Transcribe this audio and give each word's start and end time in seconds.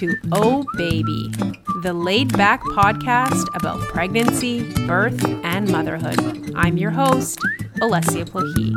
to 0.00 0.16
Oh 0.32 0.64
Baby, 0.78 1.30
the 1.82 1.92
laid 1.92 2.34
back 2.38 2.62
podcast 2.62 3.54
about 3.54 3.80
pregnancy, 3.88 4.72
birth, 4.86 5.22
and 5.44 5.70
motherhood. 5.70 6.54
I'm 6.56 6.78
your 6.78 6.90
host, 6.90 7.38
Alessia 7.82 8.24
Plohi. 8.24 8.72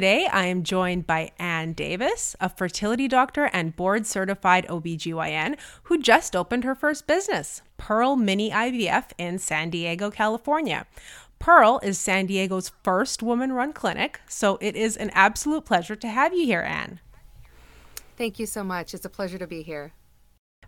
Today, 0.00 0.26
I 0.32 0.46
am 0.46 0.62
joined 0.62 1.06
by 1.06 1.30
Ann 1.38 1.74
Davis, 1.74 2.34
a 2.40 2.48
fertility 2.48 3.06
doctor 3.06 3.50
and 3.52 3.76
board 3.76 4.06
certified 4.06 4.66
OBGYN 4.66 5.58
who 5.82 5.98
just 5.98 6.34
opened 6.34 6.64
her 6.64 6.74
first 6.74 7.06
business, 7.06 7.60
Pearl 7.76 8.16
Mini 8.16 8.50
IVF 8.50 9.10
in 9.18 9.38
San 9.38 9.68
Diego, 9.68 10.10
California. 10.10 10.86
Pearl 11.38 11.80
is 11.82 11.98
San 11.98 12.24
Diego's 12.24 12.72
first 12.82 13.22
woman 13.22 13.52
run 13.52 13.74
clinic, 13.74 14.22
so 14.26 14.56
it 14.62 14.74
is 14.74 14.96
an 14.96 15.10
absolute 15.10 15.66
pleasure 15.66 15.96
to 15.96 16.08
have 16.08 16.32
you 16.32 16.46
here, 16.46 16.62
Ann. 16.62 17.00
Thank 18.16 18.38
you 18.38 18.46
so 18.46 18.64
much. 18.64 18.94
It's 18.94 19.04
a 19.04 19.10
pleasure 19.10 19.36
to 19.36 19.46
be 19.46 19.60
here. 19.60 19.92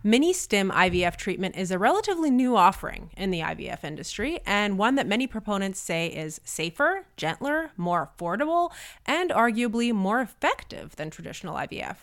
Mini 0.05 0.33
stim 0.33 0.69
IVF 0.69 1.15
treatment 1.15 1.55
is 1.55 1.71
a 1.71 1.79
relatively 1.79 2.29
new 2.29 2.57
offering 2.57 3.09
in 3.15 3.31
the 3.31 3.39
IVF 3.39 3.85
industry 3.85 4.41
and 4.45 4.77
one 4.77 4.95
that 4.95 5.07
many 5.07 5.27
proponents 5.27 5.79
say 5.79 6.07
is 6.07 6.41
safer, 6.43 7.05
gentler, 7.15 7.71
more 7.77 8.11
affordable, 8.17 8.73
and 9.05 9.29
arguably 9.29 9.93
more 9.93 10.19
effective 10.19 10.97
than 10.97 11.09
traditional 11.09 11.55
IVF. 11.55 11.95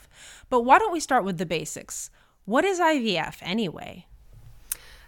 But 0.48 0.62
why 0.62 0.78
don't 0.78 0.94
we 0.94 1.00
start 1.00 1.24
with 1.24 1.36
the 1.36 1.44
basics? 1.44 2.10
What 2.46 2.64
is 2.64 2.80
IVF 2.80 3.36
anyway? 3.42 4.06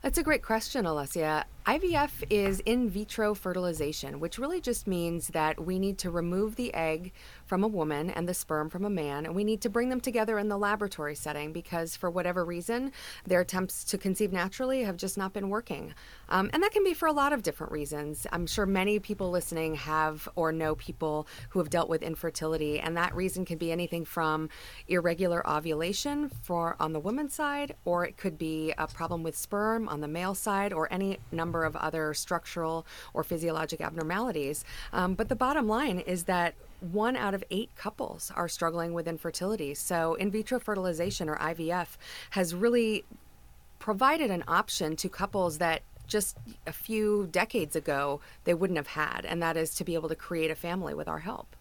That's 0.03 0.19
a 0.19 0.23
great 0.23 0.43
question, 0.43 0.85
Alessia. 0.85 1.45
IVF 1.67 2.25
is 2.29 2.59
in 2.67 2.91
vitro 2.91 3.35
fertilization, 3.35 4.19
which 4.19 4.37
really 4.37 4.61
just 4.61 4.89
means 4.89 5.29
that 5.29 5.65
we 5.65 5.79
need 5.79 5.97
to 5.99 6.11
remove 6.11 6.57
the 6.57 6.75
egg 6.75 7.13
from 7.47 7.63
a 7.63 7.69
woman 7.69 8.11
and 8.11 8.29
the 8.29 8.35
sperm 8.35 8.69
from 8.69 8.85
a 8.85 8.91
man, 8.91 9.25
and 9.25 9.37
we 9.37 9.45
need 9.45 9.61
to 9.61 9.71
bring 9.71 9.89
them 9.89 10.01
together 10.01 10.41
in 10.41 10.49
the 10.49 10.59
laboratory 10.59 11.15
setting 11.15 11.53
because, 11.53 11.95
for 11.95 12.11
whatever 12.11 12.45
reason, 12.45 12.91
their 13.25 13.43
attempts 13.43 13.85
to 13.85 13.97
conceive 13.97 14.33
naturally 14.33 14.83
have 14.83 14.97
just 14.97 15.17
not 15.17 15.33
been 15.33 15.51
working. 15.51 15.95
Um, 16.31 16.51
and 16.53 16.65
that 16.65 16.73
can 16.73 16.83
be 16.83 16.95
for 16.95 17.07
a 17.07 17.13
lot 17.13 17.33
of 17.33 17.45
different 17.45 17.73
reasons. 17.73 18.27
I'm 18.33 18.49
sure 18.49 18.67
many 18.67 18.99
people 18.99 19.31
listening 19.31 19.77
have 19.77 20.29
or 20.35 20.51
know 20.51 20.75
people 20.75 21.29
who 21.51 21.61
have 21.61 21.71
dealt 21.71 21.89
with 21.89 22.03
infertility, 22.03 22.81
and 22.81 22.97
that 22.97 23.15
reason 23.15 23.45
can 23.45 23.59
be 23.59 23.71
anything 23.71 24.05
from 24.05 24.49
irregular 24.89 25.49
ovulation 25.49 26.29
for 26.29 26.75
on 26.81 26.93
the 26.93 27.01
woman's 27.01 27.35
side, 27.35 27.77
or 27.85 28.05
it 28.05 28.17
could 28.17 28.37
be 28.37 28.75
a 28.77 28.89
problem 28.89 29.23
with 29.23 29.37
sperm 29.37 29.89
on 29.89 30.01
the 30.01 30.09
male 30.09 30.35
side, 30.35 30.73
or 30.73 30.93
any 30.93 31.19
number 31.31 31.52
number 31.53 31.65
of 31.67 31.77
other 31.77 32.15
structural 32.15 32.87
or 33.13 33.23
physiologic 33.23 33.83
abnormalities. 33.83 34.65
Um, 34.93 35.13
but 35.13 35.29
the 35.29 35.37
bottom 35.37 35.69
line 35.69 35.99
is 35.99 36.25
that 36.25 36.55
one 36.81 37.15
out 37.15 37.35
of 37.35 37.45
eight 37.51 37.69
couples 37.77 38.33
are 38.35 38.49
struggling 38.49 38.95
with 38.95 39.07
infertility. 39.07 39.75
So, 39.75 40.15
in 40.15 40.31
vitro 40.31 40.59
fertilization 40.59 41.29
or 41.29 41.37
IVF 41.37 41.99
has 42.31 42.55
really 42.55 43.05
provided 43.79 44.31
an 44.31 44.45
option 44.49 44.97
to 44.97 45.09
couples 45.09 45.59
that 45.59 45.83
just 46.07 46.39
a 46.67 46.73
few 46.73 47.29
decades 47.31 47.77
ago 47.77 48.21
they 48.45 48.55
wouldn't 48.55 48.79
have 48.79 48.89
had, 48.89 49.27
and 49.27 49.43
that 49.43 49.57
is 49.57 49.75
to 49.75 49.85
be 49.85 49.95
able 49.95 50.09
to 50.09 50.17
create 50.17 50.51
a 50.51 50.55
family 50.55 50.95
with 50.95 51.07
our 51.07 51.21
help. 51.21 51.55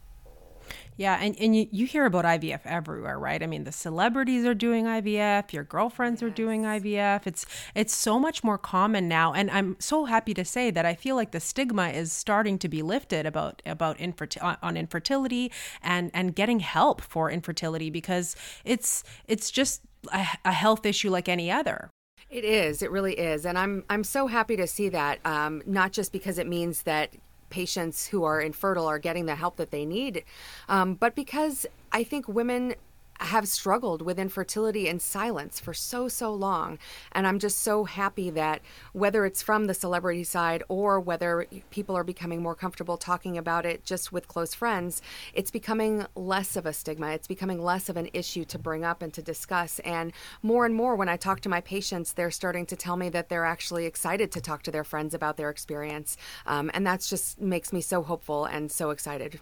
Yeah, 0.97 1.17
and, 1.19 1.35
and 1.39 1.55
you, 1.55 1.67
you 1.71 1.85
hear 1.85 2.05
about 2.05 2.25
IVF 2.25 2.61
everywhere, 2.65 3.17
right? 3.17 3.41
I 3.41 3.47
mean, 3.47 3.63
the 3.63 3.71
celebrities 3.71 4.45
are 4.45 4.53
doing 4.53 4.85
IVF, 4.85 5.53
your 5.53 5.63
girlfriends 5.63 6.21
are 6.21 6.29
doing 6.29 6.63
IVF. 6.63 7.25
It's 7.25 7.45
it's 7.73 7.93
so 7.93 8.19
much 8.19 8.43
more 8.43 8.57
common 8.57 9.07
now, 9.07 9.33
and 9.33 9.49
I'm 9.49 9.77
so 9.79 10.05
happy 10.05 10.33
to 10.35 10.45
say 10.45 10.71
that 10.71 10.85
I 10.85 10.93
feel 10.93 11.15
like 11.15 11.31
the 11.31 11.39
stigma 11.39 11.89
is 11.89 12.11
starting 12.11 12.59
to 12.59 12.69
be 12.69 12.81
lifted 12.81 13.25
about 13.25 13.61
about 13.65 13.97
inferti- 13.97 14.57
on 14.61 14.77
infertility 14.77 15.51
and 15.81 16.11
and 16.13 16.35
getting 16.35 16.59
help 16.59 17.01
for 17.01 17.31
infertility 17.31 17.89
because 17.89 18.35
it's 18.63 19.03
it's 19.27 19.49
just 19.49 19.81
a, 20.13 20.25
a 20.45 20.51
health 20.51 20.85
issue 20.85 21.09
like 21.09 21.27
any 21.29 21.49
other, 21.51 21.89
it 22.31 22.45
is. 22.45 22.81
It 22.81 22.91
really 22.91 23.19
is, 23.19 23.45
and 23.45 23.57
I'm 23.57 23.83
I'm 23.89 24.05
so 24.05 24.27
happy 24.27 24.55
to 24.55 24.65
see 24.65 24.87
that. 24.89 25.19
Um, 25.25 25.61
not 25.65 25.91
just 25.91 26.13
because 26.13 26.37
it 26.37 26.47
means 26.47 26.83
that 26.83 27.13
patients 27.51 28.07
who 28.07 28.23
are 28.23 28.41
infertile 28.41 28.87
are 28.87 28.99
getting 28.99 29.27
the 29.27 29.35
help 29.35 29.57
that 29.57 29.69
they 29.69 29.85
need, 29.85 30.23
um, 30.67 30.95
but 30.95 31.13
because 31.15 31.67
I 31.91 32.03
think 32.03 32.27
women 32.27 32.73
have 33.21 33.47
struggled 33.47 34.01
with 34.01 34.19
infertility 34.19 34.87
in 34.87 34.99
silence 34.99 35.59
for 35.59 35.73
so, 35.73 36.07
so 36.07 36.33
long. 36.33 36.79
And 37.11 37.27
I'm 37.27 37.39
just 37.39 37.59
so 37.59 37.83
happy 37.83 38.29
that 38.31 38.61
whether 38.93 39.25
it's 39.25 39.41
from 39.41 39.65
the 39.65 39.73
celebrity 39.73 40.23
side 40.23 40.63
or 40.67 40.99
whether 40.99 41.45
people 41.69 41.95
are 41.95 42.03
becoming 42.03 42.41
more 42.41 42.55
comfortable 42.55 42.97
talking 42.97 43.37
about 43.37 43.65
it 43.65 43.83
just 43.85 44.11
with 44.11 44.27
close 44.27 44.53
friends, 44.53 45.01
it's 45.33 45.51
becoming 45.51 46.05
less 46.15 46.55
of 46.55 46.65
a 46.65 46.73
stigma. 46.73 47.11
It's 47.11 47.27
becoming 47.27 47.61
less 47.61 47.89
of 47.89 47.97
an 47.97 48.09
issue 48.13 48.43
to 48.45 48.57
bring 48.57 48.83
up 48.83 49.01
and 49.01 49.13
to 49.13 49.21
discuss. 49.21 49.79
And 49.79 50.13
more 50.41 50.65
and 50.65 50.73
more, 50.73 50.95
when 50.95 51.09
I 51.09 51.17
talk 51.17 51.41
to 51.41 51.49
my 51.49 51.61
patients, 51.61 52.13
they're 52.13 52.31
starting 52.31 52.65
to 52.67 52.75
tell 52.75 52.97
me 52.97 53.09
that 53.09 53.29
they're 53.29 53.45
actually 53.45 53.85
excited 53.85 54.31
to 54.31 54.41
talk 54.41 54.63
to 54.63 54.71
their 54.71 54.83
friends 54.83 55.13
about 55.13 55.37
their 55.37 55.49
experience. 55.49 56.17
Um, 56.45 56.71
and 56.73 56.85
that's 56.85 57.09
just 57.09 57.39
makes 57.39 57.71
me 57.71 57.81
so 57.81 58.01
hopeful 58.01 58.45
and 58.45 58.71
so 58.71 58.89
excited 58.89 59.39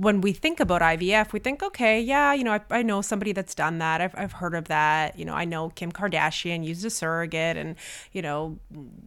when 0.00 0.22
we 0.22 0.32
think 0.32 0.60
about 0.60 0.80
IVF, 0.80 1.34
we 1.34 1.40
think, 1.40 1.62
okay, 1.62 2.00
yeah, 2.00 2.32
you 2.32 2.42
know, 2.42 2.52
I, 2.52 2.60
I 2.70 2.82
know 2.82 3.02
somebody 3.02 3.32
that's 3.32 3.54
done 3.54 3.76
that. 3.78 4.00
I've, 4.00 4.14
I've 4.16 4.32
heard 4.32 4.54
of 4.54 4.66
that. 4.68 5.18
You 5.18 5.26
know, 5.26 5.34
I 5.34 5.44
know 5.44 5.68
Kim 5.68 5.92
Kardashian 5.92 6.64
used 6.64 6.86
a 6.86 6.90
surrogate 6.90 7.58
and, 7.58 7.76
you 8.10 8.22
know, 8.22 8.58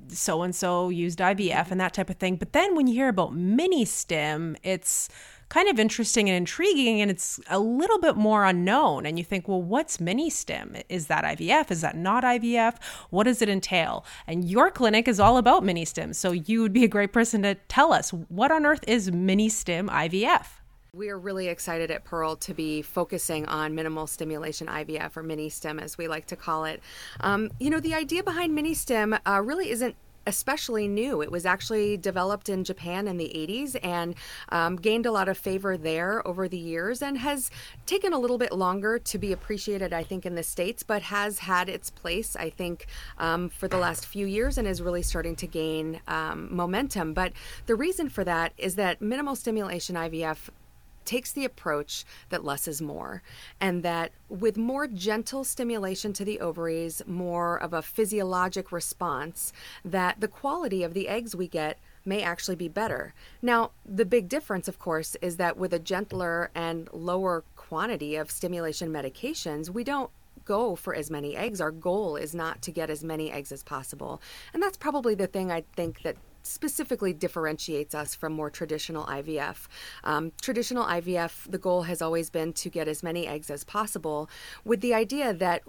so 0.10 0.44
and 0.44 0.56
so 0.56 0.90
used 0.90 1.18
IVF 1.18 1.72
and 1.72 1.82
that 1.82 1.96
type 1.96 2.12
of 2.12 2.18
thing. 2.18 2.36
But 2.36 2.54
then 2.54 2.76
when 2.76 2.86
you 2.86 2.94
hear 2.94 3.10
about 3.10 3.34
mini 3.34 3.86
stim, 3.86 4.56
it's 4.62 5.10
kind 5.50 5.68
of 5.68 5.80
interesting 5.80 6.30
and 6.30 6.38
intriguing 6.38 7.02
and 7.02 7.10
it's 7.10 7.40
a 7.50 7.58
little 7.58 7.98
bit 7.98 8.16
more 8.16 8.46
unknown. 8.46 9.08
And 9.08 9.18
you 9.18 9.26
think, 9.26 9.48
well, 9.48 9.64
what's 9.64 10.00
mini 10.00 10.30
stim? 10.30 10.76
Is 10.90 11.08
that 11.08 11.24
IVF? 11.24 11.72
Is 11.72 11.82
that 11.82 11.98
not 11.98 12.24
IVF? 12.24 12.76
What 13.10 13.24
does 13.24 13.42
it 13.42 13.50
entail? 13.50 14.06
And 14.28 14.48
your 14.48 14.70
clinic 14.70 15.08
is 15.08 15.20
all 15.20 15.38
about 15.38 15.64
mini 15.64 15.86
stim. 15.86 16.14
So 16.14 16.34
you 16.34 16.62
would 16.62 16.74
be 16.74 16.84
a 16.84 16.88
great 16.88 17.14
person 17.14 17.42
to 17.42 17.56
tell 17.68 17.92
us 17.94 18.14
what 18.14 18.52
on 18.52 18.64
earth 18.64 18.84
is 18.86 19.12
mini 19.12 19.50
stim 19.50 19.90
IVF? 19.90 20.46
We 20.96 21.10
are 21.10 21.18
really 21.18 21.48
excited 21.48 21.90
at 21.90 22.04
Pearl 22.04 22.36
to 22.36 22.54
be 22.54 22.84
focusing 22.84 23.48
on 23.48 23.74
minimal 23.74 24.06
stimulation 24.06 24.68
IVF 24.68 25.18
or 25.18 25.24
mini 25.24 25.50
stim, 25.50 25.80
as 25.80 25.98
we 25.98 26.08
like 26.08 26.28
to 26.28 26.36
call 26.36 26.66
it. 26.66 26.84
Um, 27.20 27.50
you 27.60 27.72
know, 27.72 27.80
the 27.80 27.96
idea 27.96 28.22
behind 28.22 28.54
mini 28.54 28.76
stim 28.76 29.16
uh, 29.26 29.42
really 29.44 29.72
isn't 29.72 29.96
especially 30.28 30.88
new. 30.88 31.24
It 31.24 31.32
was 31.32 31.48
actually 31.48 31.98
developed 31.98 32.48
in 32.48 32.64
Japan 32.64 33.08
in 33.08 33.18
the 33.18 33.26
80s 33.26 33.76
and 33.84 34.14
um, 34.50 34.76
gained 34.76 35.08
a 35.08 35.12
lot 35.12 35.28
of 35.28 35.36
favor 35.36 35.78
there 35.78 36.26
over 36.28 36.48
the 36.48 36.60
years 36.60 37.02
and 37.02 37.18
has 37.18 37.50
taken 37.88 38.14
a 38.14 38.20
little 38.20 38.38
bit 38.38 38.52
longer 38.52 39.00
to 39.00 39.18
be 39.18 39.34
appreciated, 39.34 39.94
I 39.94 40.04
think, 40.04 40.28
in 40.28 40.36
the 40.36 40.44
States, 40.44 40.84
but 40.84 41.02
has 41.02 41.40
had 41.40 41.70
its 41.70 41.90
place, 41.90 42.36
I 42.36 42.52
think, 42.52 42.86
um, 43.18 43.50
for 43.50 43.68
the 43.68 43.78
last 43.78 44.06
few 44.06 44.28
years 44.28 44.60
and 44.60 44.68
is 44.68 44.80
really 44.80 45.02
starting 45.02 45.36
to 45.38 45.48
gain 45.48 46.02
um, 46.08 46.56
momentum. 46.56 47.16
But 47.16 47.34
the 47.66 47.76
reason 47.76 48.10
for 48.10 48.24
that 48.26 48.54
is 48.60 48.76
that 48.76 49.02
minimal 49.02 49.36
stimulation 49.36 49.96
IVF 49.96 50.50
takes 51.06 51.32
the 51.32 51.46
approach 51.46 52.06
that 52.30 52.44
less 52.44 52.68
is 52.68 52.82
more, 52.82 53.22
and 53.60 53.84
that 53.84 54.12
with 54.30 54.58
more 54.58 54.88
gentle 54.88 55.44
stimulation 55.44 56.14
to 56.14 56.26
the 56.26 56.40
ovaries, 56.40 57.02
more 57.06 57.58
of 57.62 57.74
a 57.74 57.82
physiologic 57.82 58.72
response, 58.72 59.54
that 59.84 60.20
the 60.20 60.28
quality 60.28 60.84
of 60.84 60.94
the 60.94 61.08
eggs 61.08 61.36
we 61.36 61.48
get 61.48 61.80
may 62.06 62.22
actually 62.22 62.56
be 62.56 62.68
better. 62.68 63.14
Now, 63.42 63.72
the 63.86 64.06
big 64.06 64.28
difference, 64.28 64.68
of 64.68 64.80
course, 64.80 65.16
is 65.22 65.38
that 65.38 65.58
with 65.58 65.74
a 65.74 65.80
gentler 65.80 66.52
and 66.54 66.90
lower 66.92 67.44
quantity 67.56 68.16
of 68.16 68.30
stimulation 68.30 68.90
medications, 68.90 69.70
we 69.70 69.84
don't 69.84 70.12
go 70.46 70.76
for 70.76 70.94
as 70.94 71.10
many 71.10 71.36
eggs. 71.36 71.62
Our 71.62 71.72
goal 71.72 72.18
is 72.18 72.36
not 72.36 72.62
to 72.64 72.72
get 72.72 72.90
as 72.90 73.04
many 73.04 73.32
eggs 73.32 73.52
as 73.52 73.64
possible. 73.64 74.22
And 74.54 74.62
that's 74.62 74.78
probably 74.78 75.16
the 75.16 75.28
thing 75.28 75.52
I 75.52 75.64
think 75.76 76.02
that 76.02 76.18
specifically 76.44 77.14
differentiates 77.14 77.96
us 77.96 78.14
from 78.14 78.34
more 78.34 78.50
traditional 78.50 79.06
IVF. 79.06 79.68
Um, 80.04 80.32
traditional 80.42 80.86
IVF, 80.86 81.50
the 81.50 81.58
goal 81.58 81.84
has 81.84 82.02
always 82.02 82.30
been 82.30 82.54
to 82.54 82.70
get 82.70 82.88
as 82.88 83.02
many 83.02 83.28
eggs 83.28 83.50
as 83.50 83.64
possible, 83.64 84.30
with 84.64 84.82
the 84.82 84.94
idea 84.94 85.34
that 85.34 85.64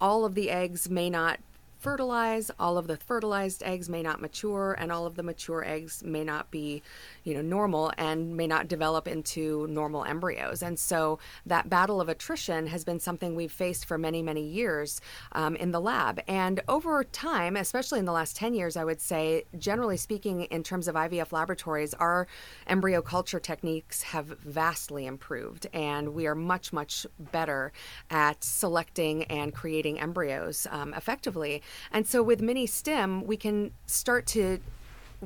all 0.00 0.24
of 0.24 0.34
the 0.34 0.50
eggs 0.50 0.90
may 0.90 1.08
not 1.08 1.38
fertilize. 1.84 2.50
All 2.58 2.78
of 2.78 2.86
the 2.86 2.96
fertilized 2.96 3.62
eggs 3.62 3.90
may 3.90 4.02
not 4.02 4.18
mature, 4.18 4.74
and 4.78 4.90
all 4.90 5.04
of 5.04 5.16
the 5.16 5.22
mature 5.22 5.62
eggs 5.66 6.02
may 6.02 6.24
not 6.24 6.50
be, 6.50 6.82
you 7.24 7.34
know, 7.34 7.42
normal 7.42 7.92
and 7.98 8.34
may 8.34 8.46
not 8.46 8.68
develop 8.68 9.06
into 9.06 9.66
normal 9.66 10.02
embryos. 10.02 10.62
And 10.62 10.78
so 10.78 11.18
that 11.44 11.68
battle 11.68 12.00
of 12.00 12.08
attrition 12.08 12.68
has 12.68 12.86
been 12.86 12.98
something 12.98 13.36
we've 13.36 13.52
faced 13.52 13.84
for 13.84 13.98
many, 13.98 14.22
many 14.22 14.42
years 14.42 15.02
um, 15.32 15.56
in 15.56 15.72
the 15.72 15.80
lab. 15.80 16.22
And 16.26 16.62
over 16.68 17.04
time, 17.04 17.54
especially 17.54 17.98
in 17.98 18.06
the 18.06 18.12
last 18.12 18.34
10 18.34 18.54
years, 18.54 18.78
I 18.78 18.84
would 18.84 19.02
say, 19.02 19.44
generally 19.58 19.98
speaking, 19.98 20.44
in 20.44 20.62
terms 20.62 20.88
of 20.88 20.94
IVF 20.94 21.32
laboratories, 21.32 21.92
our 21.92 22.26
embryo 22.66 23.02
culture 23.02 23.40
techniques 23.40 24.04
have 24.04 24.28
vastly 24.40 25.04
improved, 25.04 25.66
and 25.74 26.14
we 26.14 26.26
are 26.26 26.34
much, 26.34 26.72
much 26.72 27.06
better 27.18 27.72
at 28.08 28.42
selecting 28.42 29.24
and 29.24 29.52
creating 29.52 30.00
embryos 30.00 30.66
um, 30.70 30.94
effectively. 30.94 31.62
And 31.92 32.06
so 32.06 32.22
with 32.22 32.40
mini 32.40 32.66
stim, 32.66 33.26
we 33.26 33.36
can 33.36 33.72
start 33.86 34.26
to 34.28 34.60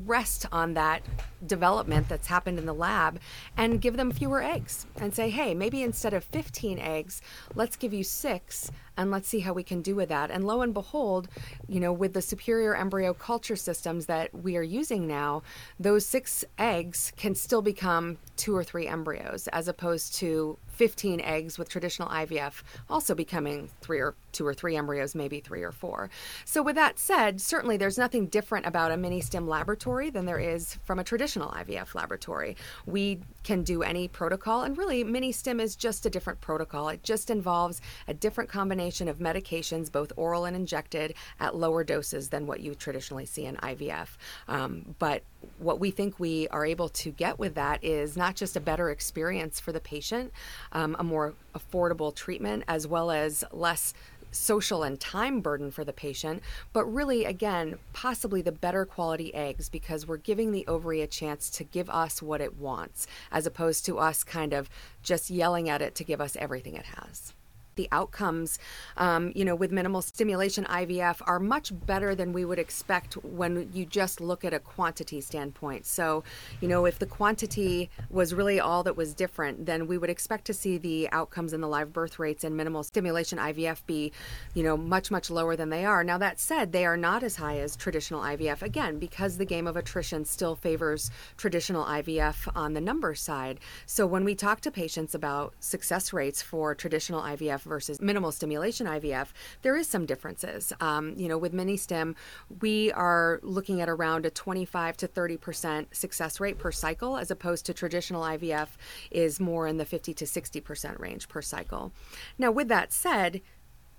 rest 0.07 0.47
on 0.53 0.75
that 0.75 1.03
development 1.47 2.09
that's 2.09 2.29
happened 2.29 2.59
in 2.59 2.67
the 2.67 2.75
lab 2.75 3.19
and 3.57 3.81
give 3.81 3.97
them 3.97 4.11
fewer 4.11 4.43
eggs 4.43 4.87
and 4.97 5.15
say, 5.15 5.31
hey, 5.31 5.55
maybe 5.55 5.83
instead 5.83 6.15
of 6.15 6.25
15 6.25 6.79
eggs, 6.79 7.21
let's 7.55 7.77
give 7.77 7.93
you 7.93 8.05
six 8.05 8.71
and 8.99 9.13
let's 9.13 9.29
see 9.29 9.41
how 9.41 9.53
we 9.53 9.63
can 9.63 9.81
do 9.81 9.95
with 9.95 10.09
that. 10.09 10.31
And 10.31 10.45
lo 10.45 10.61
and 10.61 10.75
behold, 10.75 11.29
you 11.69 11.79
know, 11.79 11.93
with 11.93 12.13
the 12.13 12.21
superior 12.21 12.75
embryo 12.75 13.15
culture 13.15 13.57
systems 13.57 14.07
that 14.07 14.35
we 14.35 14.57
are 14.57 14.63
using 14.63 15.07
now, 15.07 15.43
those 15.79 16.05
six 16.05 16.45
eggs 16.59 17.13
can 17.17 17.35
still 17.35 17.63
become 17.63 18.19
two 18.37 18.55
or 18.55 18.65
three 18.65 18.89
embryos 18.89 19.47
as 19.49 19.69
opposed 19.69 20.15
to 20.17 20.59
15 20.67 21.21
eggs 21.21 21.59
with 21.59 21.69
traditional 21.69 22.09
IVF 22.09 22.63
also 22.89 23.15
becoming 23.15 23.69
three 23.81 24.01
or 24.01 24.15
two 24.33 24.47
or 24.47 24.55
three 24.55 24.77
embryos, 24.77 25.15
maybe 25.15 25.41
three 25.41 25.63
or 25.63 25.73
four. 25.73 26.11
So, 26.45 26.63
with 26.63 26.77
that 26.77 26.99
said, 26.99 27.41
certainly 27.41 27.77
there's 27.77 27.99
nothing 27.99 28.27
different 28.27 28.67
about 28.67 28.93
a 28.93 28.97
mini 28.97 29.21
stim 29.21 29.49
laboratory 29.49 30.11
than 30.11 30.27
there 30.27 30.39
is 30.39 30.79
from 30.85 30.99
a 30.99 31.05
traditional 31.05 31.51
IVF 31.51 31.95
laboratory. 31.95 32.57
We 32.87 33.21
can 33.43 33.63
do 33.63 33.83
any 33.83 34.07
protocol, 34.07 34.63
and 34.63 34.77
really, 34.77 35.03
mini 35.03 35.33
stim 35.33 35.59
is 35.59 35.75
just 35.75 36.07
a 36.07 36.11
different 36.11 36.41
protocol. 36.41 36.89
It 36.89 37.03
just 37.03 37.31
involves 37.31 37.81
a 38.07 38.15
different 38.15 38.51
combination 38.51 38.88
of 39.09 39.19
medications, 39.19 39.91
both 39.93 40.13
oral 40.17 40.45
and 40.45 40.57
injected, 40.57 41.15
at 41.41 41.55
lower 41.55 41.85
doses 41.85 42.29
than 42.31 42.47
what 42.47 42.61
you 42.61 42.75
traditionally 42.75 43.27
see 43.27 43.45
in 43.45 43.57
IVF. 43.57 44.09
Um, 44.49 44.95
but 44.99 45.23
what 45.59 45.79
we 45.79 45.91
think 45.91 46.19
we 46.19 46.49
are 46.49 46.65
able 46.65 46.89
to 46.89 47.11
get 47.11 47.39
with 47.39 47.55
that 47.55 47.85
is 47.85 48.17
not 48.17 48.35
just 48.35 48.57
a 48.57 48.61
better 48.61 48.91
experience 48.91 49.61
for 49.61 49.73
the 49.73 49.81
patient, 49.81 50.33
um, 50.73 50.97
a 50.99 51.05
more 51.05 51.35
affordable 51.55 52.15
treatment, 52.15 52.65
as 52.67 52.87
well 52.87 53.11
as 53.11 53.45
less 53.53 53.95
social 54.31 54.83
and 54.83 55.01
time 55.01 55.41
burden 55.41 55.71
for 55.71 55.85
the 55.85 55.93
patient, 55.93 56.43
but 56.73 56.85
really, 56.85 57.25
again, 57.25 57.79
possibly 57.93 58.43
the 58.43 58.53
better 58.53 58.85
quality 58.85 59.35
eggs 59.35 59.69
because 59.69 60.07
we're 60.07 60.17
giving 60.17 60.53
the 60.53 60.67
ovary 60.67 61.01
a 61.01 61.07
chance 61.07 61.51
to 61.51 61.65
give 61.65 61.89
us 61.91 62.21
what 62.21 62.41
it 62.41 62.57
wants, 62.57 63.07
as 63.33 63.47
opposed 63.47 63.87
to 63.87 63.99
us 63.99 64.25
kind 64.25 64.53
of 64.53 64.69
just 65.03 65.31
yelling 65.31 65.69
at 65.69 65.83
it 65.83 65.95
to 65.95 66.05
give 66.05 66.21
us 66.21 66.37
everything 66.37 66.75
it 66.75 66.87
has 66.87 67.33
the 67.79 67.89
outcomes, 67.93 68.59
um, 68.99 69.33
you 69.35 69.45
know, 69.45 69.55
with 69.55 69.73
minimal 69.73 70.03
stimulation 70.03 70.65
IVF 70.65 71.23
are 71.27 71.39
much 71.39 71.73
better 71.87 72.15
than 72.15 72.35
we 72.35 72.45
would 72.45 72.59
expect 72.59 73.15
when 73.25 73.71
you 73.73 73.87
just 73.87 74.21
look 74.21 74.45
at 74.45 74.53
a 74.53 74.59
quantity 74.59 75.21
standpoint. 75.23 75.87
So, 75.87 76.25
you 76.61 76.69
know, 76.69 76.85
if 76.85 76.99
the 76.99 77.07
quantity 77.07 77.89
was 78.11 78.35
really 78.35 78.59
all 78.59 78.83
that 78.83 78.97
was 78.97 79.15
different, 79.15 79.65
then 79.65 79.87
we 79.87 79.97
would 79.97 80.11
expect 80.11 80.45
to 80.47 80.53
see 80.53 80.77
the 80.77 81.09
outcomes 81.13 81.53
in 81.53 81.61
the 81.61 81.69
live 81.69 81.93
birth 81.93 82.19
rates 82.19 82.43
and 82.43 82.57
minimal 82.57 82.83
stimulation 82.83 83.39
IVF 83.39 83.87
be, 83.87 84.13
you 84.55 84.65
know, 84.65 84.77
much, 84.77 85.11
much 85.11 85.31
lower 85.31 85.55
than 85.55 85.71
they 85.71 85.85
are. 85.85 86.03
Now, 86.03 86.19
that 86.19 86.41
said, 86.41 86.73
they 86.73 86.85
are 86.85 86.97
not 86.97 87.23
as 87.23 87.37
high 87.37 87.61
as 87.61 87.77
traditional 87.77 88.23
IVF, 88.23 88.61
again, 88.61 88.99
because 88.99 89.39
the 89.39 89.45
game 89.45 89.69
of 89.69 89.77
attrition 89.77 90.25
still 90.25 90.57
favors 90.57 91.13
traditional 91.37 91.85
IVF 91.85 92.49
on 92.57 92.73
the 92.73 92.81
number 92.81 93.15
side. 93.15 93.61
So, 93.87 94.05
when 94.05 94.25
we 94.25 94.35
talk 94.35 94.61
to 94.63 94.73
patients 94.73 95.15
about 95.15 95.55
success 95.61 96.13
rates 96.13 96.43
for 96.43 96.75
traditional 96.75 97.23
IVF 97.23 97.68
versus 97.69 98.01
minimal 98.01 98.33
stimulation 98.33 98.87
IVF, 98.87 99.29
there 99.63 99.77
is 99.77 99.87
some 99.87 100.07
differences. 100.07 100.73
Um, 100.81 101.15
you 101.17 101.29
know, 101.29 101.39
with 101.39 101.53
mini 101.53 101.77
stim, 101.77 102.17
we 102.61 102.91
are 102.93 103.41
looking 103.43 103.81
at 103.81 103.89
around 103.89 104.27
a 104.27 104.31
25 104.31 104.97
to 104.99 105.07
30 105.07 105.37
percent 105.37 105.97
success 105.97 106.41
rate 106.41 106.59
per 106.59 106.73
cycle, 106.73 107.17
as 107.17 107.31
opposed 107.31 107.67
to 107.67 107.75
traditional 107.75 108.23
IVF 108.23 108.69
is 109.11 109.39
more 109.39 109.67
in 109.67 109.77
the 109.77 109.85
50 109.85 110.15
to 110.15 110.27
60 110.27 110.61
percent 110.61 110.99
range 111.01 111.29
per 111.29 111.43
cycle. 111.43 111.93
Now, 112.39 112.51
with 112.51 112.69
that 112.69 112.93
said, 112.93 113.41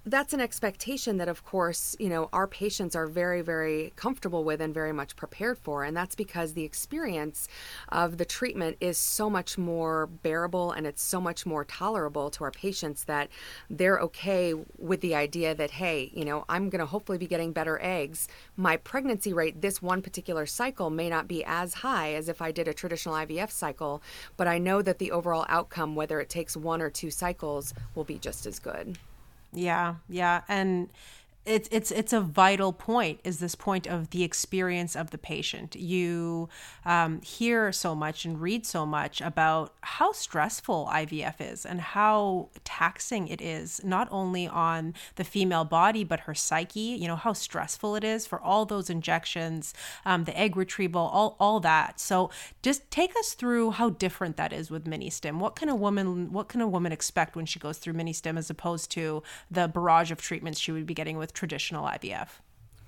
that's 0.06 0.34
an 0.34 0.40
expectation 0.40 1.18
that 1.18 1.28
of 1.28 1.44
course 1.44 1.94
you 2.00 2.07
know 2.07 2.30
our 2.31 2.48
patients 2.48 2.96
are 2.96 3.06
very 3.06 3.42
very 3.42 3.92
comfortable 3.98 4.46
with 4.46 4.62
and 4.62 4.74
very 4.74 4.94
much 4.94 5.16
prepared 5.18 5.57
for 5.57 5.84
and 5.84 5.96
that's 5.96 6.16
because 6.16 6.54
the 6.54 6.63
experience 6.63 7.50
of 7.90 8.18
the 8.18 8.24
treatment 8.24 8.78
is 8.80 8.98
so 8.98 9.30
much 9.30 9.57
more 9.57 10.07
bearable 10.07 10.72
and 10.72 10.88
it's 10.88 11.01
so 11.01 11.19
much 11.19 11.46
more 11.46 11.66
tolerable 11.66 12.30
to 12.30 12.46
our 12.46 12.51
patients 12.51 13.04
that 13.04 13.30
they're 13.69 14.00
okay 14.00 14.54
with 14.78 15.01
the 15.01 15.13
idea 15.13 15.54
that 15.54 15.72
hey 15.72 16.10
you 16.13 16.24
know 16.24 16.45
i'm 16.48 16.69
going 16.69 16.80
to 16.80 16.86
hopefully 16.86 17.18
be 17.18 17.28
getting 17.28 17.52
better 17.52 17.80
eggs. 17.81 18.28
My 18.56 18.78
pregnancy 18.78 19.34
rate 19.34 19.62
this 19.62 19.81
one 19.81 20.02
particular 20.02 20.45
cycle 20.45 20.90
may 20.90 21.10
not 21.10 21.28
be 21.28 21.44
as 21.44 21.74
high 21.75 22.13
as 22.13 22.30
if 22.30 22.42
i 22.42 22.54
did 22.54 22.69
a 22.69 22.74
traditional 22.74 23.16
ivf 23.16 23.52
cycle 23.52 24.02
but 24.38 24.48
i 24.48 24.57
know 24.57 24.81
that 24.81 25.00
the 25.00 25.12
overall 25.12 25.45
outcome 25.50 25.95
whether 25.95 26.22
it 26.22 26.30
takes 26.30 26.56
one 26.56 26.81
or 26.81 26.90
two 26.90 27.12
cycles 27.12 27.74
will 27.95 28.06
be 28.06 28.18
just 28.18 28.45
as 28.45 28.60
good 28.60 28.98
yeah, 29.54 29.96
yeah, 30.07 30.42
and 30.48 30.90
it's 31.50 31.68
it's 31.72 31.92
it's 31.92 32.13
a 32.13 32.22
vital 32.22 32.72
point 32.72 33.19
is 33.24 33.40
this 33.40 33.56
point 33.56 33.88
of 33.88 34.12
the 34.12 34.24
experience 34.24 34.96
of 34.96 35.10
the 35.10 35.18
patient. 35.18 35.75
You 35.75 36.48
um, 36.86 37.22
hear 37.22 37.72
so 37.72 37.96
much 37.96 38.24
and 38.24 38.40
read 38.40 38.66
so 38.66 38.86
much 38.86 39.19
about 39.19 39.74
how 39.81 40.12
stressful 40.12 40.88
ivf 40.92 41.36
is 41.40 41.66
and 41.66 41.81
how 41.81 42.50
taxing 42.63 43.28
it 43.28 43.42
is 43.42 43.81
not 43.84 44.07
only 44.12 44.48
on 44.48 44.94
the 45.16 45.24
female 45.24 45.66
body 45.66 46.04
but 46.04 46.22
her 46.22 46.36
psyche 46.36 46.80
you 46.80 47.07
know 47.07 47.16
how 47.16 47.34
stressful 47.34 47.95
it 47.95 48.04
is 48.04 48.28
for 48.28 48.40
all 48.40 48.66
those 48.66 48.90
injections 48.90 49.74
um, 50.06 50.25
the 50.25 50.38
egg 50.38 50.56
retrieval 50.56 51.02
all, 51.02 51.36
all 51.40 51.60
that. 51.60 52.00
So 52.00 52.30
just 52.62 52.90
take 52.92 53.16
us 53.18 53.34
through 53.34 53.72
how 53.72 53.90
different 53.90 54.38
that 54.38 54.54
is 54.54 54.69
with 54.69 54.86
mini 54.86 55.10
stim 55.10 55.40
what 55.40 55.56
can 55.56 55.69
a 55.69 55.75
woman 55.75 56.31
what 56.31 56.48
can 56.48 56.62
a 56.62 56.68
woman 56.68 56.92
expect 56.92 57.36
when 57.36 57.45
she 57.45 57.60
goes 57.60 57.80
through 57.80 57.94
mini 57.94 58.13
stim 58.13 58.38
as 58.38 58.50
opposed 58.50 58.92
to 58.92 59.24
the 59.50 59.68
barrage 59.68 60.12
of 60.12 60.22
treatments 60.22 60.60
she 60.60 60.72
would 60.72 60.86
be 60.86 60.94
getting 60.94 61.18
with 61.18 61.34
traditional 61.39 61.86
IVF? 61.86 62.41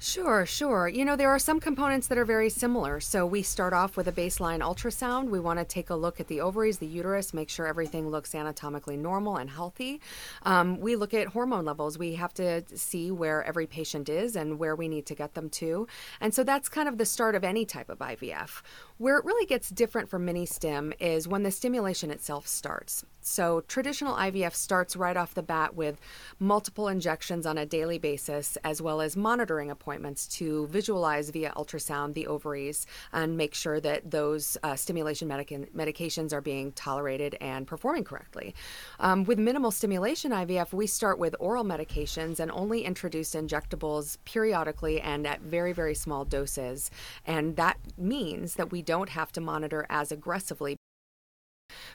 Sure, 0.03 0.47
sure. 0.47 0.87
You 0.87 1.05
know, 1.05 1.15
there 1.15 1.29
are 1.29 1.37
some 1.37 1.59
components 1.59 2.07
that 2.07 2.17
are 2.17 2.25
very 2.25 2.49
similar. 2.49 2.99
So 2.99 3.23
we 3.23 3.43
start 3.43 3.71
off 3.71 3.95
with 3.95 4.07
a 4.07 4.11
baseline 4.11 4.61
ultrasound. 4.61 5.29
We 5.29 5.39
want 5.39 5.59
to 5.59 5.63
take 5.63 5.91
a 5.91 5.95
look 5.95 6.19
at 6.19 6.27
the 6.27 6.41
ovaries, 6.41 6.79
the 6.79 6.87
uterus, 6.87 7.35
make 7.35 7.49
sure 7.49 7.67
everything 7.67 8.09
looks 8.09 8.33
anatomically 8.33 8.97
normal 8.97 9.37
and 9.37 9.47
healthy. 9.47 10.01
Um, 10.41 10.79
we 10.79 10.95
look 10.95 11.13
at 11.13 11.27
hormone 11.27 11.65
levels. 11.65 11.99
We 11.99 12.15
have 12.15 12.33
to 12.33 12.63
see 12.75 13.11
where 13.11 13.43
every 13.43 13.67
patient 13.67 14.09
is 14.09 14.35
and 14.35 14.57
where 14.57 14.75
we 14.75 14.87
need 14.87 15.05
to 15.05 15.13
get 15.13 15.35
them 15.35 15.51
to. 15.51 15.85
And 16.19 16.33
so 16.33 16.43
that's 16.43 16.67
kind 16.67 16.89
of 16.89 16.97
the 16.97 17.05
start 17.05 17.35
of 17.35 17.43
any 17.43 17.63
type 17.63 17.89
of 17.89 17.99
IVF. 17.99 18.63
Where 18.97 19.17
it 19.17 19.25
really 19.25 19.45
gets 19.45 19.69
different 19.69 20.09
from 20.09 20.25
mini 20.25 20.47
stim 20.47 20.93
is 20.99 21.27
when 21.27 21.43
the 21.43 21.51
stimulation 21.51 22.09
itself 22.09 22.47
starts. 22.47 23.05
So, 23.21 23.61
traditional 23.61 24.15
IVF 24.15 24.55
starts 24.55 24.95
right 24.95 25.15
off 25.15 25.35
the 25.35 25.43
bat 25.43 25.75
with 25.75 25.99
multiple 26.39 26.87
injections 26.87 27.45
on 27.45 27.55
a 27.55 27.67
daily 27.67 27.99
basis, 27.99 28.57
as 28.63 28.81
well 28.81 28.99
as 28.99 29.15
monitoring 29.15 29.69
appointments 29.91 30.25
to 30.25 30.67
visualize 30.67 31.29
via 31.31 31.51
ultrasound 31.57 32.13
the 32.13 32.25
ovaries 32.25 32.87
and 33.11 33.35
make 33.35 33.53
sure 33.53 33.81
that 33.81 34.09
those 34.09 34.57
uh, 34.63 34.73
stimulation 34.73 35.27
medic- 35.27 35.69
medications 35.75 36.31
are 36.31 36.39
being 36.39 36.71
tolerated 36.71 37.35
and 37.41 37.67
performing 37.67 38.05
correctly. 38.05 38.55
Um, 39.01 39.25
with 39.25 39.37
minimal 39.37 39.69
stimulation 39.69 40.31
IVF, 40.31 40.71
we 40.71 40.87
start 40.87 41.19
with 41.19 41.35
oral 41.41 41.65
medications 41.65 42.39
and 42.39 42.49
only 42.51 42.85
introduce 42.85 43.35
injectables 43.35 44.17
periodically 44.23 45.01
and 45.01 45.27
at 45.27 45.41
very, 45.41 45.73
very 45.73 45.93
small 45.93 46.23
doses. 46.23 46.89
And 47.25 47.57
that 47.57 47.77
means 47.97 48.53
that 48.53 48.71
we 48.71 48.81
don't 48.81 49.09
have 49.09 49.33
to 49.33 49.41
monitor 49.41 49.85
as 49.89 50.13
aggressively 50.13 50.77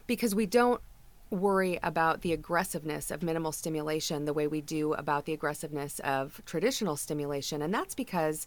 because 0.07 0.35
we 0.35 0.45
don't 0.45 0.83
worry 1.30 1.78
about 1.83 2.23
the 2.23 2.33
aggressiveness 2.33 3.11
of 3.11 3.23
minimal 3.23 3.52
stimulation 3.52 4.25
the 4.25 4.33
way 4.33 4.47
we 4.47 4.61
do 4.61 4.92
about 4.95 5.25
the 5.25 5.33
aggressiveness 5.33 5.99
of 6.00 6.40
traditional 6.47 6.97
stimulation. 6.97 7.62
And 7.62 7.75
that's 7.75 7.95
because 7.95 8.47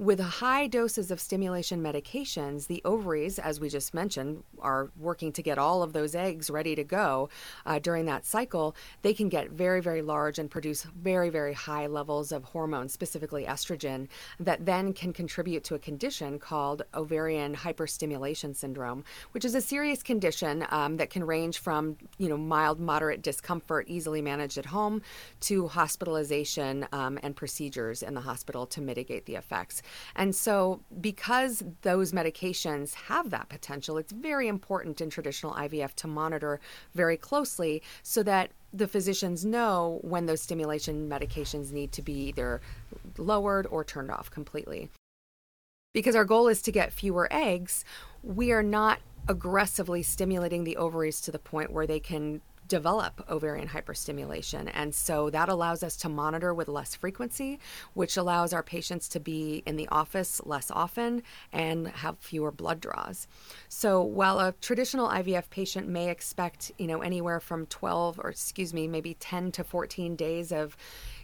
with 0.00 0.18
high 0.18 0.66
doses 0.66 1.10
of 1.10 1.20
stimulation 1.20 1.82
medications, 1.82 2.68
the 2.68 2.80
ovaries, 2.86 3.38
as 3.38 3.60
we 3.60 3.68
just 3.68 3.92
mentioned, 3.92 4.42
are 4.58 4.90
working 4.98 5.30
to 5.30 5.42
get 5.42 5.58
all 5.58 5.82
of 5.82 5.92
those 5.92 6.14
eggs 6.14 6.48
ready 6.48 6.74
to 6.74 6.82
go 6.82 7.28
uh, 7.66 7.78
during 7.78 8.06
that 8.06 8.24
cycle. 8.24 8.74
They 9.02 9.12
can 9.12 9.28
get 9.28 9.50
very, 9.50 9.82
very 9.82 10.00
large 10.00 10.38
and 10.38 10.50
produce 10.50 10.84
very, 10.84 11.28
very 11.28 11.52
high 11.52 11.86
levels 11.86 12.32
of 12.32 12.44
hormones, 12.44 12.94
specifically 12.94 13.44
estrogen, 13.44 14.08
that 14.40 14.64
then 14.64 14.94
can 14.94 15.12
contribute 15.12 15.64
to 15.64 15.74
a 15.74 15.78
condition 15.78 16.38
called 16.38 16.80
ovarian 16.94 17.54
hyperstimulation 17.54 18.56
syndrome, 18.56 19.04
which 19.32 19.44
is 19.44 19.54
a 19.54 19.60
serious 19.60 20.02
condition 20.02 20.64
um, 20.70 20.96
that 20.96 21.10
can 21.10 21.24
range 21.24 21.58
from 21.58 21.98
you 22.16 22.30
know 22.30 22.38
mild, 22.38 22.80
moderate 22.80 23.20
discomfort, 23.20 23.84
easily 23.86 24.22
managed 24.22 24.56
at 24.56 24.64
home, 24.64 25.02
to 25.40 25.68
hospitalization 25.68 26.88
um, 26.92 27.18
and 27.22 27.36
procedures 27.36 28.02
in 28.02 28.14
the 28.14 28.22
hospital 28.22 28.64
to 28.64 28.80
mitigate 28.80 29.26
the 29.26 29.34
effects. 29.34 29.82
And 30.14 30.34
so, 30.34 30.80
because 31.00 31.62
those 31.82 32.12
medications 32.12 32.94
have 32.94 33.30
that 33.30 33.48
potential, 33.48 33.98
it's 33.98 34.12
very 34.12 34.48
important 34.48 35.00
in 35.00 35.10
traditional 35.10 35.52
IVF 35.54 35.94
to 35.94 36.06
monitor 36.06 36.60
very 36.94 37.16
closely 37.16 37.82
so 38.02 38.22
that 38.22 38.50
the 38.72 38.88
physicians 38.88 39.44
know 39.44 39.98
when 40.02 40.26
those 40.26 40.42
stimulation 40.42 41.08
medications 41.08 41.72
need 41.72 41.92
to 41.92 42.02
be 42.02 42.12
either 42.12 42.60
lowered 43.18 43.66
or 43.66 43.84
turned 43.84 44.10
off 44.10 44.30
completely. 44.30 44.90
Because 45.92 46.14
our 46.14 46.24
goal 46.24 46.46
is 46.46 46.62
to 46.62 46.72
get 46.72 46.92
fewer 46.92 47.28
eggs, 47.32 47.84
we 48.22 48.52
are 48.52 48.62
not 48.62 49.00
aggressively 49.28 50.02
stimulating 50.02 50.64
the 50.64 50.76
ovaries 50.76 51.20
to 51.20 51.32
the 51.32 51.38
point 51.38 51.72
where 51.72 51.86
they 51.86 52.00
can 52.00 52.40
develop 52.70 53.22
ovarian 53.28 53.68
hyperstimulation. 53.68 54.70
And 54.72 54.94
so 54.94 55.28
that 55.30 55.48
allows 55.48 55.82
us 55.82 55.96
to 55.98 56.08
monitor 56.08 56.54
with 56.54 56.68
less 56.68 56.94
frequency, 56.94 57.58
which 57.94 58.16
allows 58.16 58.52
our 58.52 58.62
patients 58.62 59.08
to 59.08 59.20
be 59.20 59.64
in 59.66 59.74
the 59.74 59.88
office 59.88 60.40
less 60.46 60.70
often 60.70 61.24
and 61.52 61.88
have 61.88 62.16
fewer 62.20 62.52
blood 62.52 62.80
draws. 62.80 63.26
So 63.68 64.00
while 64.00 64.38
a 64.38 64.52
traditional 64.60 65.08
IVF 65.08 65.50
patient 65.50 65.88
may 65.88 66.10
expect, 66.10 66.70
you 66.78 66.86
know, 66.86 67.00
anywhere 67.02 67.40
from 67.40 67.66
12 67.66 68.20
or 68.20 68.30
excuse 68.30 68.72
me, 68.72 68.86
maybe 68.86 69.14
10 69.14 69.50
to 69.52 69.64
14 69.64 70.14
days 70.14 70.52
of 70.52 70.76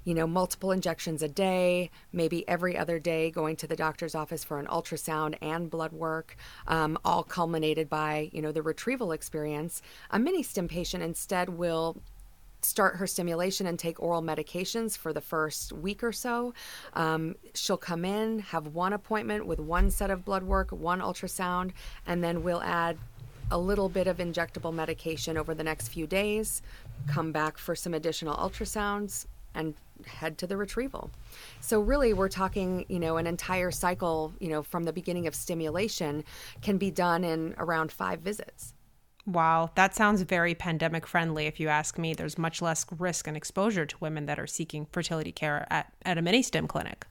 you 0.06 0.14
know, 0.14 0.26
multiple 0.26 0.70
injections 0.70 1.20
a 1.20 1.28
day, 1.28 1.90
maybe 2.12 2.48
every 2.48 2.78
other 2.78 3.00
day 3.00 3.28
going 3.28 3.56
to 3.56 3.66
the 3.66 3.75
doctor's 3.75 4.14
office 4.14 4.44
for 4.44 4.60
an 4.60 4.66
ultrasound 4.66 5.34
and 5.42 5.68
blood 5.68 5.92
work, 5.92 6.36
um, 6.68 6.96
all 7.04 7.25
culminated 7.25 7.90
by, 7.90 8.30
you 8.32 8.40
know, 8.40 8.52
the 8.52 8.62
retrieval 8.62 9.10
experience. 9.10 9.82
A 10.12 10.18
mini 10.18 10.44
stim 10.44 10.68
patient 10.68 11.02
instead 11.02 11.48
will 11.48 11.96
start 12.62 12.96
her 12.96 13.06
stimulation 13.06 13.66
and 13.66 13.80
take 13.80 14.00
oral 14.00 14.22
medications 14.22 14.96
for 14.96 15.12
the 15.12 15.20
first 15.20 15.72
week 15.72 16.04
or 16.04 16.12
so. 16.12 16.54
Um, 16.94 17.34
she'll 17.54 17.76
come 17.76 18.04
in, 18.04 18.38
have 18.38 18.68
one 18.68 18.92
appointment 18.92 19.44
with 19.44 19.58
one 19.58 19.90
set 19.90 20.10
of 20.10 20.25
blood 20.25 20.44
work, 20.44 20.70
one 20.70 21.00
ultrasound, 21.00 21.72
and 22.06 22.22
then 22.22 22.44
we'll 22.44 22.62
add 22.62 22.96
a 23.50 23.58
little 23.58 23.88
bit 23.88 24.06
of 24.06 24.18
injectable 24.18 24.72
medication 24.72 25.36
over 25.36 25.52
the 25.52 25.64
next 25.64 25.88
few 25.88 26.06
days, 26.06 26.62
come 27.08 27.32
back 27.32 27.58
for 27.58 27.75
some 27.75 27.94
additional 27.94 28.36
ultrasounds, 28.36 29.26
and 29.54 29.75
head 30.06 30.38
to 30.38 30.46
the 30.46 30.56
retrieval. 30.56 31.10
So 31.60 31.80
really 31.80 32.12
we're 32.12 32.28
talking, 32.28 32.84
you 32.88 32.98
know, 32.98 33.16
an 33.16 33.26
entire 33.26 33.70
cycle, 33.70 34.32
you 34.40 34.48
know, 34.48 34.62
from 34.62 34.84
the 34.84 34.92
beginning 34.92 35.26
of 35.26 35.34
stimulation 35.34 36.24
can 36.62 36.78
be 36.78 36.90
done 36.90 37.24
in 37.24 37.54
around 37.58 37.92
5 37.92 38.20
visits. 38.20 38.74
Wow, 39.26 39.70
that 39.74 39.94
sounds 39.94 40.22
very 40.22 40.54
pandemic 40.54 41.04
friendly 41.04 41.46
if 41.46 41.58
you 41.58 41.68
ask 41.68 41.98
me. 41.98 42.14
There's 42.14 42.38
much 42.38 42.62
less 42.62 42.86
risk 42.96 43.26
and 43.26 43.36
exposure 43.36 43.84
to 43.84 43.96
women 43.98 44.26
that 44.26 44.38
are 44.38 44.46
seeking 44.46 44.86
fertility 44.92 45.32
care 45.32 45.66
at, 45.68 45.92
at 46.04 46.16
a 46.16 46.22
mini 46.22 46.42
stim 46.42 46.68
clinic. 46.68 47.06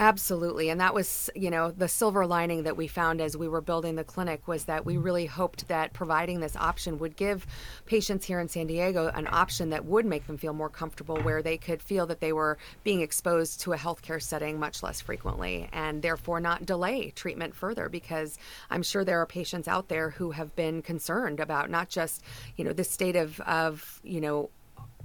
Absolutely. 0.00 0.70
And 0.70 0.80
that 0.80 0.94
was, 0.94 1.28
you 1.34 1.50
know, 1.50 1.72
the 1.72 1.88
silver 1.88 2.24
lining 2.24 2.62
that 2.62 2.76
we 2.76 2.86
found 2.86 3.20
as 3.20 3.36
we 3.36 3.48
were 3.48 3.60
building 3.60 3.96
the 3.96 4.04
clinic 4.04 4.46
was 4.46 4.66
that 4.66 4.86
we 4.86 4.94
mm-hmm. 4.94 5.02
really 5.02 5.26
hoped 5.26 5.66
that 5.66 5.92
providing 5.92 6.38
this 6.38 6.54
option 6.54 6.98
would 6.98 7.16
give 7.16 7.44
patients 7.84 8.24
here 8.24 8.38
in 8.38 8.48
San 8.48 8.68
Diego 8.68 9.08
an 9.08 9.26
option 9.28 9.70
that 9.70 9.84
would 9.84 10.06
make 10.06 10.28
them 10.28 10.38
feel 10.38 10.52
more 10.52 10.68
comfortable, 10.68 11.20
where 11.22 11.42
they 11.42 11.56
could 11.56 11.82
feel 11.82 12.06
that 12.06 12.20
they 12.20 12.32
were 12.32 12.58
being 12.84 13.00
exposed 13.00 13.60
to 13.62 13.72
a 13.72 13.76
healthcare 13.76 14.22
setting 14.22 14.60
much 14.60 14.84
less 14.84 15.00
frequently 15.00 15.68
and 15.72 16.00
therefore 16.00 16.38
not 16.38 16.64
delay 16.64 17.10
treatment 17.10 17.52
further 17.52 17.88
because 17.88 18.38
I'm 18.70 18.84
sure 18.84 19.04
there 19.04 19.20
are 19.20 19.26
patients 19.26 19.66
out 19.66 19.88
there 19.88 20.10
who 20.10 20.30
have 20.30 20.54
been 20.54 20.80
concerned 20.80 21.40
about 21.40 21.70
not 21.70 21.88
just, 21.88 22.22
you 22.56 22.64
know, 22.64 22.72
the 22.72 22.84
state 22.84 23.16
of, 23.16 23.40
of 23.40 24.00
you 24.04 24.20
know, 24.20 24.50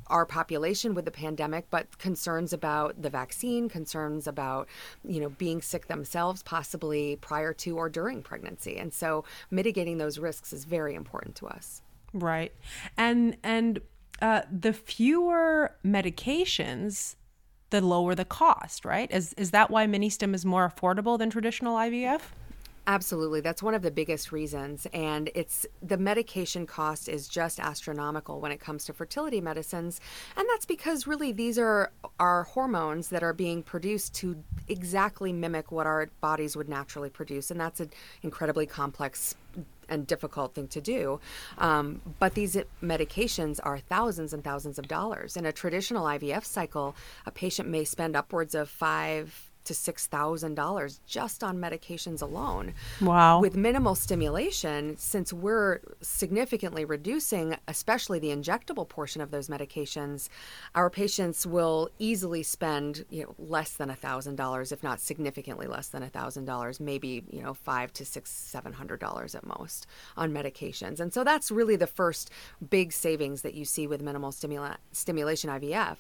our 0.07 0.25
population 0.25 0.93
with 0.93 1.05
the 1.05 1.11
pandemic, 1.11 1.65
but 1.69 1.97
concerns 1.97 2.53
about 2.53 3.01
the 3.01 3.09
vaccine, 3.09 3.69
concerns 3.69 4.27
about, 4.27 4.67
you 5.07 5.19
know, 5.19 5.29
being 5.29 5.61
sick 5.61 5.87
themselves, 5.87 6.43
possibly 6.43 7.15
prior 7.17 7.53
to 7.53 7.77
or 7.77 7.89
during 7.89 8.21
pregnancy. 8.21 8.77
And 8.77 8.93
so 8.93 9.23
mitigating 9.49 9.97
those 9.97 10.19
risks 10.19 10.53
is 10.53 10.65
very 10.65 10.95
important 10.95 11.35
to 11.37 11.47
us. 11.47 11.81
Right. 12.13 12.53
And, 12.97 13.37
and, 13.43 13.79
uh, 14.21 14.43
the 14.51 14.73
fewer 14.73 15.75
medications, 15.83 17.15
the 17.71 17.81
lower 17.81 18.15
the 18.15 18.23
cost, 18.23 18.85
right? 18.85 19.11
Is 19.11 19.33
is 19.33 19.51
that 19.51 19.71
why 19.71 19.87
mini-stim 19.87 20.33
is 20.35 20.45
more 20.45 20.69
affordable 20.69 21.17
than 21.17 21.29
traditional 21.29 21.75
IVF? 21.75 22.21
Absolutely. 22.85 23.39
That's 23.39 23.63
one 23.63 23.73
of 23.73 23.81
the 23.81 23.91
biggest 23.91 24.33
reasons. 24.33 24.85
And 24.93 25.29
it's 25.35 25.65
the 25.81 25.97
medication 25.97 26.65
cost 26.65 27.07
is 27.07 27.29
just 27.29 27.59
astronomical 27.59 28.41
when 28.41 28.51
it 28.51 28.59
comes 28.59 28.83
to 28.85 28.93
fertility 28.93 29.39
medicines. 29.39 30.01
And 30.35 30.45
that's 30.51 30.65
because 30.65 31.07
really 31.07 31.31
these 31.31 31.57
are 31.57 31.91
our 32.19 32.43
hormones 32.43 33.07
that 33.09 33.23
are 33.23 33.31
being 33.33 33.63
produced 33.63 34.15
to 34.15 34.43
exactly 34.67 35.31
mimic 35.31 35.71
what 35.71 35.87
our 35.87 36.09
bodies 36.19 36.57
would 36.57 36.67
naturally 36.67 37.09
produce. 37.09 37.51
And 37.51 37.59
that's 37.59 37.79
an 37.79 37.91
incredibly 38.21 38.65
complex 38.65 39.35
and 39.87 40.05
difficult 40.05 40.53
thing 40.53 40.67
to 40.69 40.81
do. 40.81 41.21
Um, 41.59 42.01
but 42.19 42.33
these 42.33 42.57
medications 42.81 43.59
are 43.63 43.79
thousands 43.79 44.33
and 44.33 44.43
thousands 44.43 44.77
of 44.77 44.87
dollars. 44.89 45.37
In 45.37 45.45
a 45.45 45.51
traditional 45.53 46.05
IVF 46.05 46.43
cycle, 46.43 46.95
a 47.25 47.31
patient 47.31 47.69
may 47.69 47.85
spend 47.85 48.15
upwards 48.15 48.55
of 48.55 48.69
five 48.69 49.51
to 49.65 49.73
six 49.73 50.07
thousand 50.07 50.55
dollars 50.55 50.99
just 51.05 51.43
on 51.43 51.57
medications 51.57 52.21
alone. 52.21 52.73
Wow! 53.01 53.39
With 53.39 53.55
minimal 53.55 53.95
stimulation, 53.95 54.97
since 54.97 55.31
we're 55.31 55.79
significantly 56.01 56.85
reducing, 56.85 57.55
especially 57.67 58.19
the 58.19 58.29
injectable 58.29 58.87
portion 58.87 59.21
of 59.21 59.31
those 59.31 59.47
medications, 59.47 60.29
our 60.75 60.89
patients 60.89 61.45
will 61.45 61.89
easily 61.99 62.43
spend 62.43 63.05
you 63.09 63.23
know 63.23 63.35
less 63.37 63.73
than 63.73 63.89
a 63.89 63.95
thousand 63.95 64.35
dollars, 64.35 64.71
if 64.71 64.83
not 64.83 64.99
significantly 64.99 65.67
less 65.67 65.87
than 65.87 66.03
a 66.03 66.09
thousand 66.09 66.45
dollars, 66.45 66.79
maybe 66.79 67.23
you 67.29 67.41
know 67.41 67.53
five 67.53 67.93
to 67.93 68.05
six, 68.05 68.29
seven 68.31 68.73
hundred 68.73 68.99
dollars 68.99 69.35
at 69.35 69.45
most 69.45 69.87
on 70.17 70.31
medications. 70.31 70.99
And 70.99 71.13
so 71.13 71.23
that's 71.23 71.51
really 71.51 71.75
the 71.75 71.87
first 71.87 72.29
big 72.69 72.91
savings 72.91 73.41
that 73.41 73.53
you 73.53 73.65
see 73.65 73.87
with 73.87 74.01
minimal 74.01 74.31
stimula- 74.31 74.77
stimulation 74.91 75.49
IVF. 75.49 75.97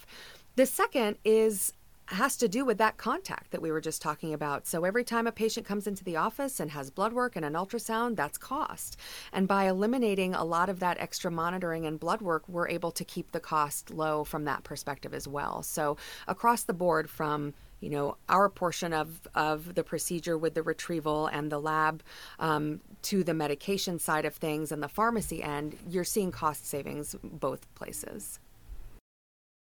The 0.55 0.65
second 0.65 1.17
is 1.25 1.73
has 2.07 2.35
to 2.37 2.47
do 2.47 2.65
with 2.65 2.77
that 2.77 2.97
contact 2.97 3.51
that 3.51 3.61
we 3.61 3.71
were 3.71 3.81
just 3.81 4.01
talking 4.01 4.33
about. 4.33 4.67
So 4.67 4.83
every 4.83 5.03
time 5.03 5.27
a 5.27 5.31
patient 5.31 5.65
comes 5.65 5.87
into 5.87 6.03
the 6.03 6.17
office 6.17 6.59
and 6.59 6.71
has 6.71 6.89
blood 6.89 7.13
work 7.13 7.35
and 7.35 7.45
an 7.45 7.53
ultrasound, 7.53 8.15
that's 8.15 8.37
cost. 8.37 8.97
And 9.31 9.47
by 9.47 9.67
eliminating 9.67 10.35
a 10.35 10.43
lot 10.43 10.69
of 10.69 10.79
that 10.79 10.99
extra 10.99 11.31
monitoring 11.31 11.85
and 11.85 11.99
blood 11.99 12.21
work, 12.21 12.47
we're 12.47 12.67
able 12.67 12.91
to 12.91 13.05
keep 13.05 13.31
the 13.31 13.39
cost 13.39 13.89
low 13.91 14.23
from 14.23 14.45
that 14.45 14.63
perspective 14.63 15.13
as 15.13 15.27
well. 15.27 15.63
So 15.63 15.97
across 16.27 16.63
the 16.63 16.73
board 16.73 17.09
from 17.09 17.53
you 17.79 17.89
know 17.89 18.15
our 18.29 18.47
portion 18.47 18.93
of 18.93 19.27
of 19.35 19.75
the 19.75 19.83
procedure 19.83 20.37
with 20.37 20.53
the 20.53 20.63
retrieval 20.63 21.27
and 21.27 21.51
the 21.51 21.59
lab 21.59 22.01
um, 22.39 22.79
to 23.01 23.25
the 23.25 23.33
medication 23.33 23.99
side 23.99 24.23
of 24.23 24.35
things 24.35 24.71
and 24.71 24.81
the 24.81 24.87
pharmacy 24.87 25.43
end 25.43 25.75
you're 25.89 26.05
seeing 26.05 26.31
cost 26.31 26.65
savings 26.65 27.13
both 27.21 27.71
places 27.75 28.39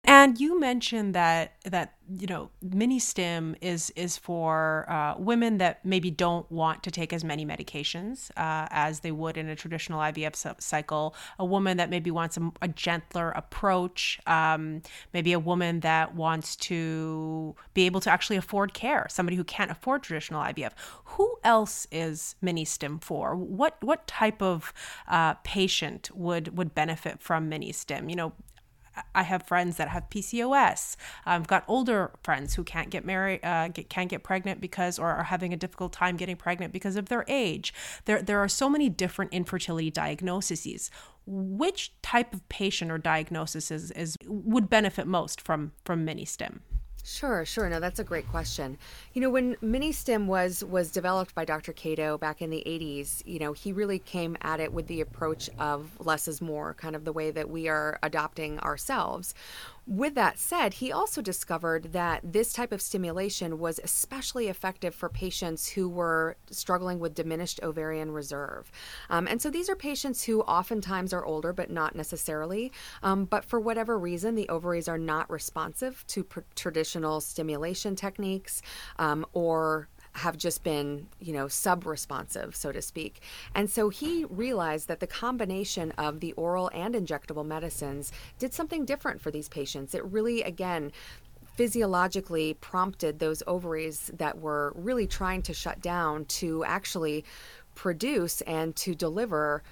and 0.04 0.40
you 0.40 0.60
mentioned 0.60 1.14
that 1.14 1.54
that 1.64 1.94
you 2.10 2.26
know 2.26 2.50
mini 2.62 2.98
stim 2.98 3.56
is 3.62 3.92
is 3.96 4.18
for 4.18 4.86
uh, 4.90 5.14
women 5.18 5.60
that 5.60 5.86
maybe 5.86 6.10
don't 6.10 6.52
want 6.52 6.82
to 6.84 6.92
take 6.92 7.14
as 7.14 7.24
many 7.24 7.46
medications 7.46 8.32
uh, 8.32 8.68
as 8.72 9.02
they 9.02 9.12
would 9.12 9.38
in 9.38 9.48
a 9.48 9.56
traditional 9.56 10.00
IVF 10.00 10.60
cycle. 10.60 11.16
A 11.38 11.46
woman 11.46 11.78
that 11.78 11.90
maybe 11.92 12.10
wants 12.10 12.36
a, 12.38 12.52
a 12.64 12.68
gentler 12.68 13.30
approach. 13.32 14.20
Um, 14.26 14.82
maybe 15.14 15.34
a 15.34 15.40
woman 15.40 15.82
that 15.82 16.16
wants 16.16 16.56
to 16.58 17.56
be 17.76 17.86
able 17.86 18.02
to 18.02 18.10
actually 18.10 18.38
afford 18.38 18.74
care. 18.74 19.06
Somebody 19.10 19.38
who 19.38 19.44
can't 19.44 19.70
afford 19.70 20.02
traditional 20.02 20.42
IVF. 20.42 20.72
Who 21.06 21.38
else 21.44 21.86
is 21.92 22.36
mini 22.42 22.66
stim 22.66 22.98
for? 23.00 23.36
What 23.36 23.78
what 23.84 24.08
type 24.08 24.42
of 24.42 24.74
uh, 25.08 25.36
patient 25.44 26.10
would 26.16 26.58
would 26.58 26.74
benefit 26.74 27.22
from 27.22 27.50
mini 27.50 27.72
stim? 27.72 28.10
You 28.10 28.16
know, 28.16 28.34
I 29.16 29.24
have 29.24 29.44
friends 29.44 29.78
that 29.78 29.90
have 29.90 30.10
PCOS. 30.10 30.96
I've 31.26 31.48
got 31.48 31.64
older 31.68 32.12
friends 32.24 32.56
who 32.56 32.64
can't 32.64 32.90
get 32.90 33.06
married, 33.06 33.44
uh, 33.44 33.70
get, 33.70 33.90
can't 33.90 34.10
get 34.10 34.24
pregnant 34.24 34.62
because, 34.62 35.00
or 35.00 35.10
are 35.10 35.24
having 35.24 35.54
a 35.54 35.58
difficult 35.58 35.94
time 35.94 36.18
getting 36.18 36.36
pregnant 36.36 36.74
because 36.74 36.96
of 36.96 37.10
their 37.10 37.26
age. 37.28 37.74
There, 38.06 38.22
there 38.22 38.40
are 38.40 38.50
so 38.50 38.70
many 38.70 38.90
different 38.90 39.34
infertility 39.34 39.92
diagnoses. 39.92 40.92
Which 41.26 41.94
type 42.02 42.34
of 42.34 42.48
patient 42.50 42.92
or 42.92 42.98
diagnosis 42.98 43.72
is, 43.72 43.92
is 43.92 44.18
would 44.26 44.70
benefit 44.70 45.08
most 45.08 45.40
from 45.40 45.72
from 45.86 46.04
mini 46.04 46.26
stim? 46.26 46.62
Sure, 47.04 47.46
sure. 47.46 47.68
No, 47.68 47.80
that's 47.80 48.00
a 48.00 48.04
great 48.04 48.28
question. 48.30 48.78
You 49.14 49.22
know, 49.22 49.30
when 49.30 49.56
MiniStim 49.56 50.28
was 50.28 50.64
was 50.64 50.92
developed 50.92 51.34
by 51.34 51.46
Dr. 51.46 51.74
Kato 51.74 52.18
back 52.18 52.42
in 52.42 52.50
the 52.50 52.64
80s, 52.66 53.24
you 53.26 53.40
know, 53.40 53.54
he 53.54 53.72
really 53.74 54.00
came 54.00 54.38
at 54.42 54.60
it 54.60 54.72
with 54.72 54.88
the 54.88 55.02
approach 55.02 55.50
of 55.58 55.90
less 56.00 56.28
is 56.28 56.42
more, 56.42 56.76
kind 56.76 56.96
of 56.96 57.04
the 57.04 57.12
way 57.12 57.32
that 57.32 57.50
we 57.50 57.68
are 57.68 57.98
adopting 58.04 58.60
ourselves. 58.60 59.34
With 59.92 60.16
that 60.16 60.40
said, 60.40 60.76
he 60.76 60.94
also 60.94 61.22
discovered 61.22 61.92
that 61.92 62.22
this 62.24 62.54
type 62.54 62.72
of 62.72 62.82
stimulation 62.82 63.60
was 63.60 63.78
especially 63.84 64.48
effective 64.48 64.96
for 64.96 65.10
patients 65.10 65.68
who 65.68 65.90
were 65.90 66.38
struggling 66.50 66.98
with 66.98 67.14
diminished 67.14 67.60
ovarian 67.62 68.10
reserve. 68.12 68.72
Um, 69.10 69.28
and 69.28 69.42
so 69.42 69.50
these 69.50 69.70
are 69.70 69.76
patients 69.76 70.24
who 70.24 70.44
oftentimes 70.44 71.12
are 71.12 71.26
older, 71.26 71.52
but 71.52 71.70
not 71.70 71.94
necessarily. 71.94 72.72
Um, 73.04 73.26
but 73.26 73.44
for 73.44 73.60
whatever 73.60 74.00
reason, 74.00 74.36
the 74.36 74.48
ovaries 74.48 74.88
are 74.88 74.98
not 74.98 75.30
responsive 75.30 76.06
to 76.08 76.24
pr- 76.24 76.40
traditional 76.56 77.20
stimulation 77.20 77.98
techniques 77.98 78.62
um, 78.98 79.26
or 79.34 79.90
have 80.14 80.38
just 80.38 80.64
been, 80.64 81.08
you 81.20 81.34
know, 81.34 81.48
sub 81.48 81.86
responsive, 81.86 82.56
so 82.56 82.72
to 82.72 82.82
speak. 82.82 83.22
And 83.56 83.70
so 83.70 83.90
he 83.90 84.26
realized 84.26 84.88
that 84.88 85.00
the 85.00 85.08
combination 85.08 85.92
of 85.92 86.20
the 86.20 86.34
oral 86.34 86.70
and 86.74 86.96
injectable 86.96 87.46
medicines 87.46 88.12
did 88.38 88.54
something 88.54 88.86
different 88.86 89.22
for 89.22 89.32
these 89.32 89.48
patients. 89.48 89.96
It 89.96 90.04
really, 90.06 90.44
again, 90.44 90.92
physiologically 91.56 92.56
prompted 92.56 93.20
those 93.20 93.44
ovaries 93.48 94.12
that 94.18 94.40
were 94.40 94.74
really 94.76 95.08
trying 95.08 95.42
to 95.44 95.54
shut 95.54 95.82
down 95.82 96.26
to 96.26 96.64
actually 96.66 97.24
produce 97.76 98.42
and 98.42 98.76
to 98.76 98.96
deliver 98.96 99.64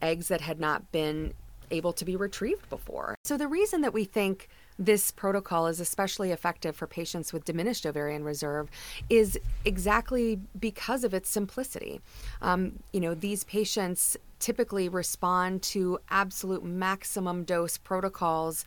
eggs 0.00 0.28
that 0.28 0.40
had 0.40 0.58
not 0.58 0.90
been 0.92 1.32
able 1.70 1.92
to 1.92 2.04
be 2.04 2.16
retrieved 2.16 2.68
before. 2.68 3.14
So 3.24 3.36
the 3.36 3.48
reason 3.48 3.80
that 3.82 3.92
we 3.92 4.04
think 4.04 4.48
this 4.78 5.10
protocol 5.10 5.66
is 5.66 5.80
especially 5.80 6.30
effective 6.30 6.74
for 6.74 6.86
patients 6.86 7.32
with 7.32 7.44
diminished 7.44 7.86
ovarian 7.86 8.24
reserve 8.24 8.68
is 9.08 9.38
exactly 9.64 10.40
because 10.58 11.04
of 11.04 11.14
its 11.14 11.28
simplicity. 11.28 12.00
Um, 12.40 12.80
you 12.92 13.00
know, 13.00 13.14
these 13.14 13.44
patients 13.44 14.16
typically 14.38 14.88
respond 14.88 15.62
to 15.62 15.98
absolute 16.10 16.64
maximum 16.64 17.44
dose 17.44 17.78
protocols 17.78 18.64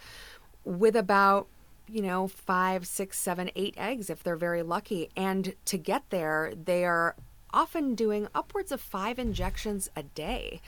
with 0.63 0.95
about 0.95 1.47
you 1.87 2.01
know, 2.01 2.27
five, 2.27 2.87
six, 2.87 3.17
seven, 3.17 3.51
eight 3.55 3.75
eggs 3.77 4.09
if 4.09 4.23
they're 4.23 4.35
very 4.35 4.63
lucky. 4.63 5.09
And 5.15 5.53
to 5.65 5.77
get 5.77 6.09
there, 6.09 6.51
they 6.55 6.83
are 6.83 7.15
often 7.53 7.95
doing 7.95 8.27
upwards 8.33 8.71
of 8.71 8.81
five 8.81 9.19
injections 9.19 9.89
a 9.95 10.03
day 10.03 10.61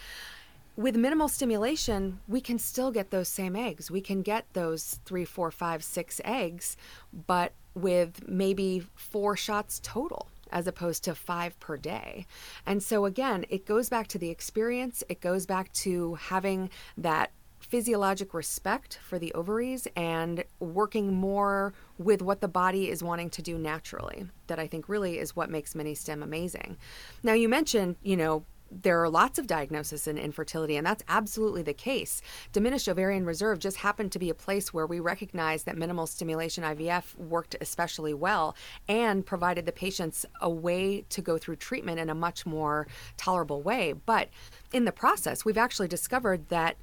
with 0.77 0.95
minimal 0.95 1.27
stimulation, 1.27 2.19
we 2.27 2.39
can 2.39 2.59
still 2.59 2.91
get 2.91 3.09
those 3.09 3.27
same 3.27 3.55
eggs. 3.55 3.89
We 3.89 3.99
can 3.99 4.21
get 4.21 4.45
those 4.53 4.99
three, 5.05 5.25
four, 5.25 5.49
five, 5.49 5.83
six 5.83 6.21
eggs, 6.23 6.77
but 7.25 7.53
with 7.73 8.27
maybe 8.27 8.85
four 8.95 9.35
shots 9.35 9.81
total 9.83 10.29
as 10.51 10.67
opposed 10.67 11.03
to 11.03 11.15
five 11.15 11.59
per 11.59 11.77
day. 11.77 12.27
And 12.65 12.81
so, 12.81 13.05
again, 13.05 13.43
it 13.49 13.65
goes 13.65 13.89
back 13.89 14.07
to 14.09 14.19
the 14.19 14.29
experience, 14.29 15.03
it 15.09 15.19
goes 15.19 15.45
back 15.45 15.73
to 15.73 16.13
having 16.15 16.69
that 16.95 17.31
physiologic 17.59 18.33
respect 18.35 18.99
for 19.03 19.17
the 19.17 19.33
ovaries 19.33 19.87
and 19.95 20.43
working 20.59 21.13
more 21.13 21.73
with 21.97 22.21
what 22.21 22.39
the 22.39 22.47
body 22.47 22.89
is 22.89 23.03
wanting 23.03 23.31
to 23.31 23.41
do 23.41 23.57
naturally 23.57 24.27
that 24.45 24.59
I 24.59 24.67
think 24.67 24.87
really 24.87 25.17
is 25.17 25.35
what 25.35 25.49
makes 25.49 25.75
mini 25.75 25.95
stim 25.95 26.21
amazing. 26.21 26.77
Now 27.23 27.33
you 27.33 27.49
mentioned, 27.49 27.95
you 28.03 28.15
know, 28.15 28.45
there 28.71 29.01
are 29.01 29.09
lots 29.09 29.39
of 29.39 29.47
diagnoses 29.47 30.07
in 30.07 30.17
infertility, 30.17 30.75
and 30.75 30.85
that's 30.85 31.03
absolutely 31.07 31.61
the 31.61 31.73
case. 31.73 32.21
Diminished 32.51 32.89
ovarian 32.89 33.25
reserve 33.25 33.59
just 33.59 33.77
happened 33.77 34.11
to 34.11 34.19
be 34.19 34.29
a 34.29 34.33
place 34.33 34.73
where 34.73 34.85
we 34.85 34.99
recognized 34.99 35.65
that 35.65 35.77
minimal 35.77 36.07
stimulation 36.07 36.63
IVF 36.63 37.15
worked 37.17 37.55
especially 37.61 38.13
well 38.13 38.55
and 38.87 39.25
provided 39.25 39.65
the 39.65 39.71
patients 39.71 40.25
a 40.41 40.49
way 40.49 41.01
to 41.09 41.21
go 41.21 41.37
through 41.37 41.55
treatment 41.55 41.99
in 41.99 42.09
a 42.09 42.15
much 42.15 42.45
more 42.45 42.87
tolerable 43.17 43.61
way. 43.61 43.93
But 43.93 44.29
in 44.73 44.85
the 44.85 44.91
process, 44.91 45.45
we've 45.45 45.57
actually 45.57 45.87
discovered 45.87 46.49
that 46.49 46.77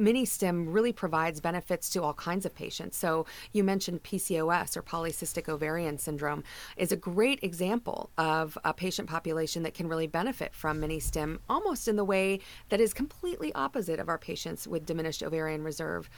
MiniStim 0.00 0.66
really 0.72 0.92
provides 0.92 1.40
benefits 1.40 1.90
to 1.90 2.02
all 2.02 2.14
kinds 2.14 2.46
of 2.46 2.54
patients. 2.54 2.96
So 2.96 3.26
you 3.52 3.62
mentioned 3.62 4.02
PCOS 4.02 4.76
or 4.76 4.82
polycystic 4.82 5.48
ovarian 5.48 5.98
syndrome 5.98 6.42
is 6.76 6.92
a 6.92 6.96
great 6.96 7.42
example 7.42 8.10
of 8.18 8.56
a 8.64 8.72
patient 8.72 9.08
population 9.08 9.62
that 9.62 9.74
can 9.74 9.88
really 9.88 10.06
benefit 10.06 10.54
from 10.54 10.80
mini 10.80 10.98
MiniStim 10.98 11.38
almost 11.48 11.88
in 11.88 11.96
the 11.96 12.04
way 12.04 12.40
that 12.68 12.80
is 12.80 12.92
completely 12.92 13.52
opposite 13.54 14.00
of 14.00 14.08
our 14.08 14.18
patients 14.18 14.66
with 14.66 14.86
diminished 14.86 15.22
ovarian 15.22 15.62
reserve. 15.62 16.10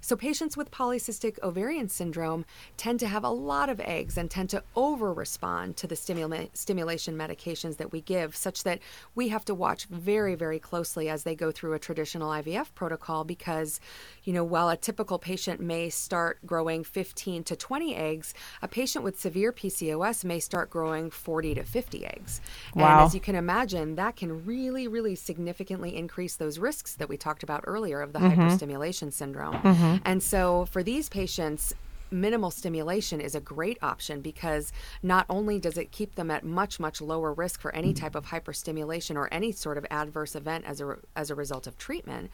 So, 0.00 0.16
patients 0.16 0.56
with 0.56 0.70
polycystic 0.70 1.42
ovarian 1.42 1.88
syndrome 1.88 2.44
tend 2.76 3.00
to 3.00 3.08
have 3.08 3.24
a 3.24 3.30
lot 3.30 3.68
of 3.68 3.80
eggs 3.80 4.16
and 4.16 4.30
tend 4.30 4.50
to 4.50 4.62
over 4.74 5.12
respond 5.12 5.76
to 5.78 5.86
the 5.86 5.94
stimula- 5.94 6.48
stimulation 6.54 7.16
medications 7.16 7.76
that 7.78 7.92
we 7.92 8.00
give, 8.00 8.36
such 8.36 8.62
that 8.64 8.80
we 9.14 9.28
have 9.28 9.44
to 9.46 9.54
watch 9.54 9.86
very, 9.86 10.34
very 10.34 10.58
closely 10.58 11.08
as 11.08 11.24
they 11.24 11.34
go 11.34 11.50
through 11.50 11.72
a 11.72 11.78
traditional 11.78 12.30
IVF 12.30 12.74
protocol 12.74 13.24
because, 13.24 13.80
you 14.24 14.32
know, 14.32 14.44
while 14.44 14.68
a 14.68 14.76
typical 14.76 15.18
patient 15.18 15.60
may 15.60 15.88
start 15.88 16.38
growing 16.46 16.84
15 16.84 17.44
to 17.44 17.56
20 17.56 17.94
eggs, 17.96 18.34
a 18.62 18.68
patient 18.68 19.04
with 19.04 19.18
severe 19.18 19.52
PCOS 19.52 20.24
may 20.24 20.38
start 20.38 20.70
growing 20.70 21.10
40 21.10 21.54
to 21.54 21.64
50 21.64 22.06
eggs. 22.06 22.40
Wow. 22.74 22.98
And 22.98 23.06
as 23.06 23.14
you 23.14 23.20
can 23.20 23.34
imagine, 23.34 23.96
that 23.96 24.16
can 24.16 24.44
really, 24.44 24.86
really 24.88 25.14
significantly 25.14 25.96
increase 25.96 26.36
those 26.36 26.58
risks 26.58 26.94
that 26.94 27.08
we 27.08 27.16
talked 27.16 27.42
about 27.42 27.64
earlier 27.66 28.00
of 28.00 28.12
the 28.12 28.18
mm-hmm. 28.18 28.40
hyperstimulation 28.40 29.12
syndrome. 29.12 29.54
Mm-hmm. 29.54 29.85
Mm-hmm. 29.86 30.02
And 30.04 30.22
so 30.22 30.66
for 30.66 30.82
these 30.82 31.08
patients, 31.08 31.74
minimal 32.10 32.50
stimulation 32.50 33.20
is 33.20 33.34
a 33.34 33.40
great 33.40 33.78
option 33.82 34.20
because 34.20 34.72
not 35.02 35.26
only 35.28 35.58
does 35.58 35.76
it 35.76 35.90
keep 35.90 36.14
them 36.14 36.30
at 36.30 36.44
much 36.44 36.78
much 36.78 37.00
lower 37.00 37.32
risk 37.32 37.60
for 37.60 37.74
any 37.74 37.92
type 37.92 38.14
of 38.14 38.26
hyperstimulation 38.26 39.16
or 39.16 39.28
any 39.32 39.50
sort 39.50 39.76
of 39.76 39.84
adverse 39.90 40.36
event 40.36 40.64
as 40.66 40.80
a 40.80 40.96
as 41.16 41.30
a 41.30 41.34
result 41.34 41.66
of 41.66 41.76
treatment 41.76 42.30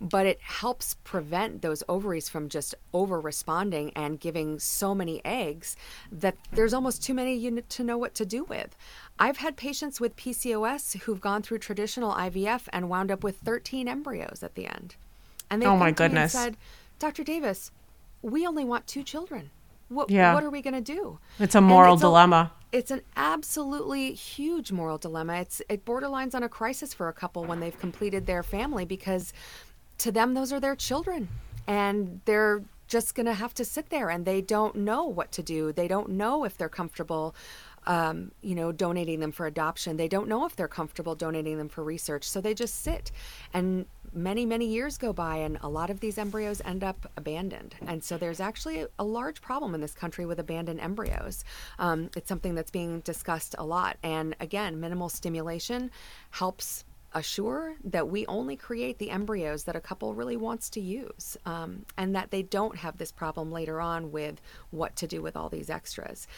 but 0.00 0.26
it 0.26 0.40
helps 0.40 0.94
prevent 1.04 1.60
those 1.60 1.82
ovaries 1.88 2.28
from 2.28 2.48
just 2.48 2.74
over 2.94 3.20
responding 3.20 3.92
and 3.94 4.18
giving 4.18 4.58
so 4.58 4.94
many 4.94 5.20
eggs 5.24 5.76
that 6.10 6.36
there's 6.52 6.72
almost 6.72 7.02
too 7.02 7.12
many 7.12 7.38
to 7.68 7.84
know 7.84 7.98
what 7.98 8.14
to 8.14 8.24
do 8.24 8.44
with. 8.44 8.74
I've 9.18 9.36
had 9.36 9.56
patients 9.56 10.00
with 10.00 10.16
PCOS 10.16 11.00
who've 11.00 11.20
gone 11.20 11.42
through 11.42 11.58
traditional 11.58 12.12
IVF 12.12 12.62
and 12.72 12.88
wound 12.88 13.10
up 13.10 13.22
with 13.22 13.36
13 13.36 13.88
embryos 13.88 14.42
at 14.42 14.54
the 14.54 14.66
end. 14.66 14.96
And 15.50 15.60
they 15.60 15.66
oh 15.66 15.76
my 15.76 15.90
goodness. 15.90 16.32
said 16.32 16.56
Dr. 17.00 17.24
Davis, 17.24 17.72
we 18.22 18.46
only 18.46 18.64
want 18.64 18.86
two 18.86 19.02
children. 19.02 19.50
What, 19.88 20.08
yeah. 20.08 20.34
what 20.34 20.44
are 20.44 20.50
we 20.50 20.62
going 20.62 20.74
to 20.74 20.80
do? 20.80 21.18
It's 21.40 21.56
a 21.56 21.60
moral 21.60 21.94
it's 21.94 22.02
dilemma. 22.02 22.52
A, 22.72 22.76
it's 22.76 22.92
an 22.92 23.00
absolutely 23.16 24.12
huge 24.12 24.70
moral 24.70 24.98
dilemma. 24.98 25.40
It's 25.40 25.60
it 25.68 25.84
borderlines 25.84 26.36
on 26.36 26.44
a 26.44 26.48
crisis 26.48 26.94
for 26.94 27.08
a 27.08 27.12
couple 27.12 27.44
when 27.44 27.58
they've 27.58 27.76
completed 27.76 28.26
their 28.26 28.44
family 28.44 28.84
because 28.84 29.32
to 29.98 30.12
them 30.12 30.34
those 30.34 30.52
are 30.52 30.60
their 30.60 30.76
children 30.76 31.28
and 31.66 32.20
they're 32.26 32.62
just 32.86 33.14
going 33.14 33.26
to 33.26 33.34
have 33.34 33.54
to 33.54 33.64
sit 33.64 33.88
there 33.90 34.10
and 34.10 34.24
they 34.24 34.40
don't 34.40 34.76
know 34.76 35.04
what 35.04 35.32
to 35.32 35.42
do. 35.42 35.72
They 35.72 35.88
don't 35.88 36.10
know 36.10 36.44
if 36.44 36.56
they're 36.56 36.68
comfortable 36.68 37.34
um, 37.86 38.32
you 38.42 38.54
know, 38.54 38.72
donating 38.72 39.20
them 39.20 39.32
for 39.32 39.46
adoption. 39.46 39.96
They 39.96 40.08
don't 40.08 40.28
know 40.28 40.44
if 40.44 40.54
they're 40.54 40.68
comfortable 40.68 41.14
donating 41.14 41.56
them 41.58 41.68
for 41.68 41.82
research, 41.82 42.28
so 42.28 42.40
they 42.40 42.54
just 42.54 42.82
sit. 42.82 43.10
And 43.54 43.86
many, 44.12 44.44
many 44.44 44.66
years 44.66 44.98
go 44.98 45.12
by, 45.12 45.36
and 45.36 45.58
a 45.62 45.68
lot 45.68 45.90
of 45.90 46.00
these 46.00 46.18
embryos 46.18 46.60
end 46.64 46.82
up 46.82 47.10
abandoned. 47.16 47.74
And 47.86 48.02
so 48.02 48.16
there's 48.16 48.40
actually 48.40 48.86
a 48.98 49.04
large 49.04 49.40
problem 49.40 49.74
in 49.74 49.80
this 49.80 49.94
country 49.94 50.26
with 50.26 50.38
abandoned 50.38 50.80
embryos. 50.80 51.44
Um, 51.78 52.10
it's 52.16 52.28
something 52.28 52.54
that's 52.54 52.70
being 52.70 53.00
discussed 53.00 53.54
a 53.58 53.64
lot. 53.64 53.96
And 54.02 54.36
again, 54.40 54.80
minimal 54.80 55.08
stimulation 55.08 55.90
helps 56.30 56.84
assure 57.12 57.74
that 57.82 58.08
we 58.08 58.24
only 58.26 58.54
create 58.54 58.98
the 58.98 59.10
embryos 59.10 59.64
that 59.64 59.74
a 59.74 59.80
couple 59.80 60.14
really 60.14 60.36
wants 60.36 60.70
to 60.70 60.80
use 60.80 61.36
um, 61.44 61.84
and 61.96 62.14
that 62.14 62.30
they 62.30 62.42
don't 62.42 62.76
have 62.76 62.98
this 62.98 63.10
problem 63.10 63.50
later 63.50 63.80
on 63.80 64.12
with 64.12 64.40
what 64.70 64.94
to 64.94 65.08
do 65.08 65.20
with 65.20 65.36
all 65.36 65.48
these 65.48 65.68
extras 65.68 66.28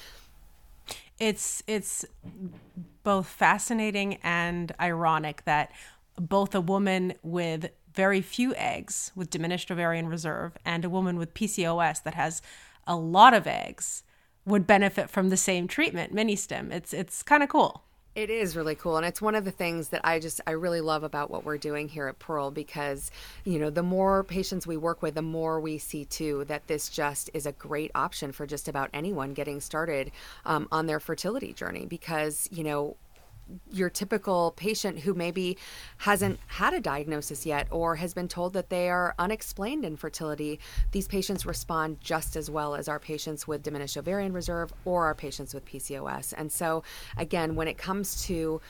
it's 1.18 1.62
it's 1.66 2.04
both 3.04 3.26
fascinating 3.26 4.18
and 4.22 4.72
ironic 4.80 5.44
that 5.44 5.70
both 6.16 6.55
a 6.55 6.61
woman 6.61 7.14
with 7.22 7.70
very 7.94 8.20
few 8.20 8.55
eggs 8.55 9.12
with 9.14 9.31
diminished 9.31 9.70
ovarian 9.70 10.09
reserve 10.09 10.57
and 10.64 10.85
a 10.85 10.90
woman 10.90 11.18
with 11.18 11.35
PCOS 11.35 12.03
that 12.03 12.14
has 12.14 12.42
a 12.87 12.96
lot 12.96 13.35
of 13.35 13.46
eggs 13.46 14.03
would 14.44 14.66
benefit 14.66 15.09
from 15.09 15.29
the 15.29 15.37
same 15.37 15.68
treatment, 15.68 16.12
mini 16.12 16.35
stim. 16.35 16.72
It's 16.72 16.92
it's 16.92 17.22
kind 17.22 17.42
of 17.42 17.48
cool. 17.48 17.85
It 18.14 18.29
is 18.29 18.57
really 18.57 18.75
cool. 18.75 18.98
And 18.98 19.07
it's 19.07 19.22
one 19.22 19.35
of 19.35 19.46
the 19.46 19.51
things 19.51 19.88
that 19.88 20.03
I 20.05 20.18
just, 20.18 20.42
I 20.46 20.51
really 20.51 20.83
love 20.83 21.03
about 21.03 21.31
what 21.31 21.46
we're 21.46 21.57
doing 21.57 21.88
here 21.88 22.09
at 22.09 22.18
Pearl 22.18 22.51
because, 22.51 23.11
you 23.44 23.59
know, 23.59 23.70
the 23.70 23.83
more 23.83 24.22
patients 24.22 24.66
we 24.66 24.77
work 24.77 25.01
with, 25.01 25.14
the 25.14 25.22
more 25.22 25.59
we 25.61 25.79
see 25.79 26.05
too 26.05 26.44
that 26.44 26.66
this 26.66 26.90
just 26.90 27.31
is 27.33 27.46
a 27.46 27.53
great 27.53 27.90
option 27.94 28.31
for 28.31 28.46
just 28.46 28.68
about 28.68 28.90
anyone 28.92 29.33
getting 29.33 29.62
started 29.62 30.12
um, 30.44 30.68
on 30.70 30.85
their 30.85 31.01
fertility 31.01 31.55
journey 31.55 31.87
because, 31.87 32.51
you 32.53 32.62
know, 32.62 32.96
your 33.70 33.90
typical 33.90 34.52
patient 34.56 35.00
who 35.00 35.14
maybe 35.14 35.56
hasn't 35.98 36.38
had 36.46 36.74
a 36.74 36.80
diagnosis 36.80 37.46
yet 37.46 37.68
or 37.70 37.96
has 37.96 38.14
been 38.14 38.28
told 38.28 38.52
that 38.52 38.70
they 38.70 38.88
are 38.88 39.14
unexplained 39.18 39.84
infertility, 39.84 40.60
these 40.92 41.08
patients 41.08 41.46
respond 41.46 42.00
just 42.00 42.36
as 42.36 42.50
well 42.50 42.74
as 42.74 42.88
our 42.88 42.98
patients 42.98 43.46
with 43.46 43.62
diminished 43.62 43.96
ovarian 43.96 44.32
reserve 44.32 44.72
or 44.84 45.04
our 45.04 45.14
patients 45.14 45.54
with 45.54 45.64
PCOS. 45.64 46.34
And 46.36 46.50
so, 46.50 46.82
again, 47.16 47.54
when 47.54 47.68
it 47.68 47.78
comes 47.78 48.24
to 48.26 48.60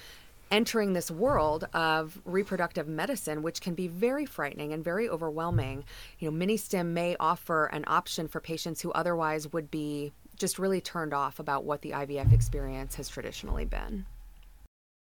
entering 0.53 0.93
this 0.93 1.11
world 1.11 1.65
of 1.73 2.21
reproductive 2.27 2.87
medicine, 2.87 3.43
which 3.43 3.63
can 3.63 3.75
be 3.75 3.89
very 3.89 4.27
frightening 4.27 4.73
and 4.73 4.85
very 4.85 5.09
overwhelming, 5.09 5.83
you 6.19 6.31
know, 6.31 6.47
MiniStim 6.47 6.89
may 6.89 7.17
offer 7.19 7.67
an 7.67 7.85
option 7.87 8.29
for 8.29 8.39
patients 8.39 8.83
who 8.83 8.93
otherwise 8.93 9.51
would 9.53 9.71
be 9.71 10.13
just 10.37 10.59
really 10.59 10.81
turned 10.81 11.15
off 11.15 11.39
about 11.39 11.65
what 11.65 11.81
the 11.81 11.91
IVF 11.93 12.33
experience 12.33 12.97
has 12.97 13.09
traditionally 13.09 13.65
been. 13.65 14.05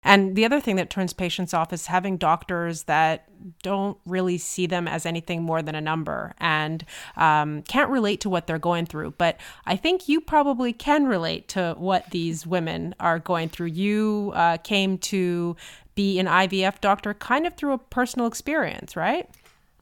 And 0.07 0.37
the 0.37 0.45
other 0.45 0.61
thing 0.61 0.77
that 0.77 0.89
turns 0.89 1.13
patients 1.13 1.53
off 1.53 1.73
is 1.73 1.87
having 1.87 2.17
doctors 2.17 2.85
that 2.85 3.29
don't 3.65 3.99
really 4.07 4.39
see 4.39 4.67
them 4.67 4.87
as 4.87 5.05
anything 5.05 5.43
more 5.43 5.63
than 5.63 5.75
a 5.75 5.81
number 5.81 6.33
and 6.39 6.85
um, 7.17 7.63
can't 7.63 7.91
relate 7.91 8.21
to 8.21 8.31
what 8.31 8.47
they're 8.47 8.57
going 8.61 8.87
through. 8.87 9.15
But 9.19 9.37
I 9.67 9.75
think 9.75 10.09
you 10.09 10.21
probably 10.21 10.73
can 10.73 11.07
relate 11.07 11.49
to 11.49 11.75
what 11.77 12.09
these 12.13 12.47
women 12.47 12.95
are 13.01 13.19
going 13.19 13.49
through. 13.49 13.67
You 13.67 14.31
uh, 14.37 14.59
came 14.59 14.97
to 14.99 15.57
be 15.97 16.21
an 16.21 16.27
IVF 16.27 16.81
doctor 16.81 17.13
kind 17.13 17.45
of 17.45 17.55
through 17.55 17.73
a 17.73 17.79
personal 17.79 18.29
experience, 18.29 18.95
right? 18.95 19.29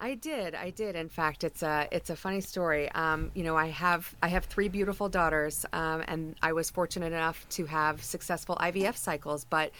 I 0.00 0.14
did. 0.14 0.54
I 0.54 0.70
did. 0.70 0.96
In 0.96 1.08
fact, 1.08 1.44
it's 1.44 1.62
a 1.62 1.88
it's 1.90 2.10
a 2.10 2.16
funny 2.16 2.40
story. 2.40 2.90
Um, 2.92 3.30
you 3.34 3.42
know, 3.44 3.56
I 3.56 3.68
have 3.68 4.14
I 4.22 4.28
have 4.28 4.44
three 4.44 4.68
beautiful 4.68 5.08
daughters, 5.08 5.64
um, 5.72 6.02
and 6.08 6.34
I 6.42 6.52
was 6.52 6.70
fortunate 6.70 7.12
enough 7.12 7.46
to 7.50 7.66
have 7.66 8.02
successful 8.02 8.56
IVF 8.56 8.96
cycles. 8.96 9.44
But 9.44 9.70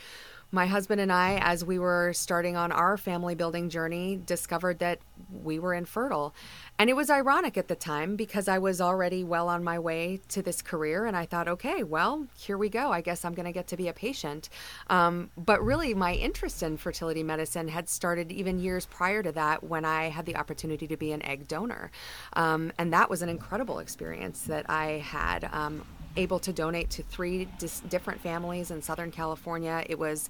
my 0.50 0.66
husband 0.66 1.00
and 1.00 1.12
I, 1.12 1.38
as 1.38 1.64
we 1.64 1.78
were 1.78 2.12
starting 2.12 2.56
on 2.56 2.72
our 2.72 2.96
family 2.96 3.34
building 3.34 3.68
journey, 3.68 4.20
discovered 4.24 4.78
that 4.78 5.00
we 5.42 5.58
were 5.58 5.74
infertile. 5.74 6.34
And 6.78 6.90
it 6.90 6.94
was 6.94 7.10
ironic 7.10 7.56
at 7.56 7.68
the 7.68 7.76
time 7.76 8.16
because 8.16 8.48
I 8.48 8.58
was 8.58 8.80
already 8.80 9.22
well 9.22 9.48
on 9.48 9.62
my 9.62 9.78
way 9.78 10.20
to 10.28 10.42
this 10.42 10.60
career. 10.60 11.06
And 11.06 11.16
I 11.16 11.24
thought, 11.24 11.46
okay, 11.46 11.82
well, 11.82 12.26
here 12.36 12.58
we 12.58 12.68
go. 12.68 12.90
I 12.90 13.00
guess 13.00 13.24
I'm 13.24 13.34
going 13.34 13.46
to 13.46 13.52
get 13.52 13.68
to 13.68 13.76
be 13.76 13.88
a 13.88 13.92
patient. 13.92 14.48
Um, 14.90 15.30
but 15.36 15.62
really, 15.62 15.94
my 15.94 16.14
interest 16.14 16.62
in 16.62 16.76
fertility 16.76 17.22
medicine 17.22 17.68
had 17.68 17.88
started 17.88 18.32
even 18.32 18.58
years 18.58 18.86
prior 18.86 19.22
to 19.22 19.32
that 19.32 19.62
when 19.62 19.84
I 19.84 20.08
had 20.08 20.26
the 20.26 20.36
opportunity 20.36 20.86
to 20.88 20.96
be 20.96 21.12
an 21.12 21.22
egg 21.22 21.46
donor. 21.46 21.90
Um, 22.32 22.72
and 22.78 22.92
that 22.92 23.08
was 23.08 23.22
an 23.22 23.28
incredible 23.28 23.78
experience 23.78 24.42
that 24.42 24.68
I 24.68 25.04
had. 25.04 25.48
Um, 25.52 25.84
able 26.16 26.38
to 26.40 26.52
donate 26.52 26.90
to 26.90 27.02
three 27.02 27.46
dis- 27.58 27.80
different 27.80 28.20
families 28.20 28.70
in 28.70 28.82
Southern 28.82 29.10
California. 29.10 29.84
It 29.88 29.98
was 29.98 30.28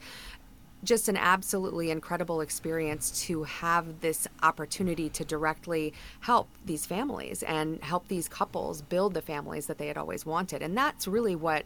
just 0.83 1.09
an 1.09 1.16
absolutely 1.16 1.90
incredible 1.90 2.40
experience 2.40 3.23
to 3.27 3.44
have 3.44 4.01
this 4.01 4.29
opportunity 4.42 5.09
to 5.09 5.25
directly 5.25 5.94
help 6.20 6.49
these 6.64 6.85
families 6.87 7.42
and 7.42 7.83
help 7.83 8.09
these 8.09 8.29
couples 8.29 8.83
build 8.83 9.14
the 9.14 9.23
families 9.23 9.66
that 9.66 9.79
they 9.79 9.87
had 9.87 9.97
always 9.97 10.27
wanted. 10.27 10.62
And 10.62 10.77
that's 10.77 11.09
really 11.09 11.35
what 11.35 11.64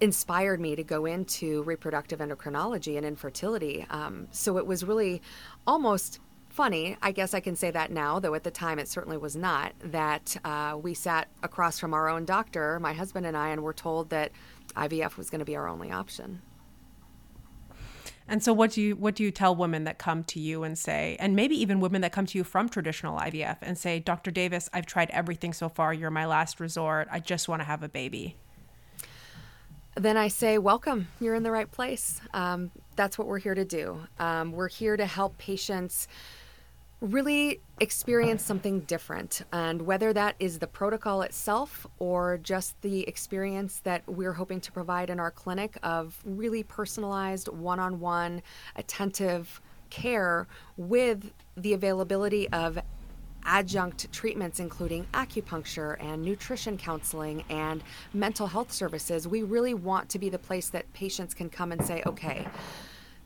inspired 0.00 0.60
me 0.60 0.76
to 0.76 0.82
go 0.82 1.04
into 1.04 1.62
reproductive 1.64 2.20
endocrinology 2.20 2.96
and 2.96 3.04
infertility. 3.04 3.86
Um, 3.90 4.28
so 4.30 4.56
it 4.56 4.66
was 4.66 4.84
really 4.84 5.20
almost 5.66 6.20
funny, 6.50 6.96
I 7.00 7.12
guess 7.12 7.34
I 7.34 7.40
can 7.40 7.56
say 7.56 7.70
that 7.70 7.90
now, 7.90 8.18
though 8.18 8.34
at 8.34 8.44
the 8.44 8.50
time 8.50 8.78
it 8.78 8.88
certainly 8.88 9.16
was 9.16 9.36
not, 9.36 9.72
that 9.82 10.36
uh, 10.44 10.78
we 10.80 10.94
sat 10.94 11.28
across 11.42 11.78
from 11.78 11.94
our 11.94 12.08
own 12.08 12.24
doctor, 12.24 12.78
my 12.80 12.92
husband 12.92 13.26
and 13.26 13.36
I, 13.36 13.48
and 13.48 13.62
were 13.62 13.72
told 13.72 14.10
that 14.10 14.32
IVF 14.76 15.16
was 15.16 15.30
going 15.30 15.38
to 15.38 15.44
be 15.44 15.56
our 15.56 15.68
only 15.68 15.90
option. 15.90 16.42
And 18.28 18.44
so 18.44 18.52
what 18.52 18.70
do 18.70 18.80
you 18.80 18.94
what 18.94 19.16
do 19.16 19.24
you 19.24 19.32
tell 19.32 19.56
women 19.56 19.84
that 19.84 19.98
come 19.98 20.22
to 20.24 20.38
you 20.38 20.62
and 20.62 20.78
say 20.78 21.16
and 21.18 21.34
maybe 21.34 21.60
even 21.60 21.80
women 21.80 22.00
that 22.02 22.12
come 22.12 22.26
to 22.26 22.38
you 22.38 22.44
from 22.44 22.68
traditional 22.68 23.18
IVF 23.18 23.56
and 23.60 23.76
say 23.76 23.98
Dr. 23.98 24.30
Davis 24.30 24.68
I've 24.72 24.86
tried 24.86 25.10
everything 25.10 25.52
so 25.52 25.68
far 25.68 25.92
you're 25.92 26.12
my 26.12 26.26
last 26.26 26.60
resort 26.60 27.08
I 27.10 27.18
just 27.18 27.48
want 27.48 27.60
to 27.60 27.64
have 27.64 27.82
a 27.82 27.88
baby 27.88 28.36
then 29.96 30.16
I 30.16 30.28
say, 30.28 30.58
Welcome, 30.58 31.08
you're 31.20 31.34
in 31.34 31.42
the 31.42 31.50
right 31.50 31.70
place. 31.70 32.20
Um, 32.32 32.70
that's 32.96 33.18
what 33.18 33.26
we're 33.26 33.38
here 33.38 33.54
to 33.54 33.64
do. 33.64 34.00
Um, 34.18 34.52
we're 34.52 34.68
here 34.68 34.96
to 34.96 35.06
help 35.06 35.36
patients 35.38 36.06
really 37.00 37.60
experience 37.80 38.44
something 38.44 38.80
different. 38.80 39.42
And 39.52 39.82
whether 39.82 40.12
that 40.12 40.36
is 40.38 40.58
the 40.58 40.66
protocol 40.66 41.22
itself 41.22 41.86
or 41.98 42.38
just 42.38 42.80
the 42.82 43.08
experience 43.08 43.80
that 43.84 44.02
we're 44.06 44.34
hoping 44.34 44.60
to 44.60 44.72
provide 44.72 45.08
in 45.08 45.18
our 45.18 45.30
clinic 45.30 45.78
of 45.82 46.18
really 46.24 46.62
personalized, 46.62 47.48
one 47.48 47.78
on 47.78 48.00
one, 48.00 48.42
attentive 48.76 49.60
care 49.88 50.46
with 50.76 51.32
the 51.56 51.72
availability 51.72 52.48
of 52.50 52.78
adjunct 53.44 54.12
treatments, 54.12 54.60
including 54.60 55.06
acupuncture 55.14 55.96
and 56.02 56.22
nutrition 56.22 56.76
counseling 56.76 57.42
and 57.48 57.82
mental 58.12 58.46
health 58.46 58.70
services. 58.70 59.26
We 59.26 59.42
really 59.42 59.72
want 59.72 60.10
to 60.10 60.18
be 60.18 60.28
the 60.28 60.38
place 60.38 60.68
that 60.68 60.92
patients 60.92 61.32
can 61.32 61.48
come 61.48 61.72
and 61.72 61.82
say, 61.84 62.02
okay, 62.04 62.46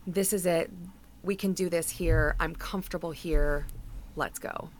this 0.06 0.32
is 0.32 0.46
it 0.46 0.70
we 1.24 1.36
can 1.36 1.52
do 1.52 1.68
this 1.68 1.90
here. 1.90 2.36
I'm 2.38 2.54
comfortable 2.54 3.10
here. 3.10 3.66
Let's 4.16 4.38
go. 4.38 4.70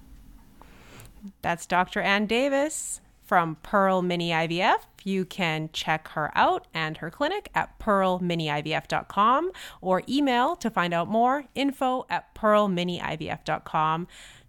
That's 1.43 1.67
Dr. 1.67 2.01
Ann 2.01 2.27
Davis 2.27 3.01
from 3.23 3.57
Pearl 3.63 4.03
Mini 4.03 4.31
IVF. 4.31 4.81
You 5.03 5.25
can 5.25 5.71
check 5.73 6.09
her 6.09 6.31
out 6.35 6.67
and 6.75 6.99
her 6.99 7.11
clinic 7.11 7.51
at 7.55 7.79
pearlminiivf.com 7.79 9.51
or 9.81 10.03
email 10.09 10.57
to 10.57 10.71
find 10.71 10.93
out 10.93 11.09
more 11.09 11.45
info 11.55 12.07
at 12.11 12.35
pearlminiivf.com. 12.35 14.07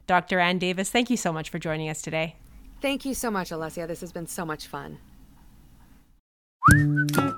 Dr. 0.07 0.39
Ann 0.39 0.59
Davis, 0.59 0.89
thank 0.89 1.09
you 1.09 1.17
so 1.17 1.31
much 1.31 1.49
for 1.49 1.57
joining 1.57 1.89
us 1.89 2.01
today. 2.01 2.35
Thank 2.81 3.05
you 3.05 3.13
so 3.13 3.31
much, 3.31 3.49
Alessia. 3.49 3.87
This 3.87 4.01
has 4.01 4.11
been 4.11 4.27
so 4.27 4.45
much 4.45 4.67
fun. 4.67 4.99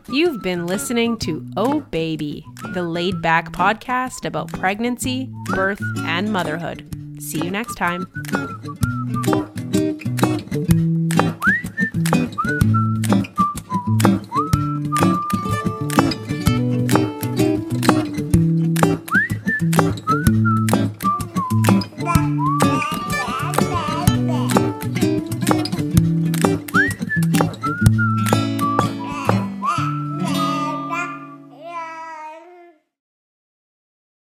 You've 0.09 0.41
been 0.41 0.67
listening 0.67 1.17
to 1.19 1.45
Oh 1.57 1.81
Baby, 1.81 2.45
the 2.73 2.81
laid 2.81 3.21
back 3.21 3.51
podcast 3.51 4.23
about 4.25 4.47
pregnancy, 4.47 5.29
birth, 5.47 5.81
and 6.05 6.31
motherhood. 6.31 6.89
See 7.19 7.43
you 7.43 7.51
next 7.51 7.75
time. 7.75 8.07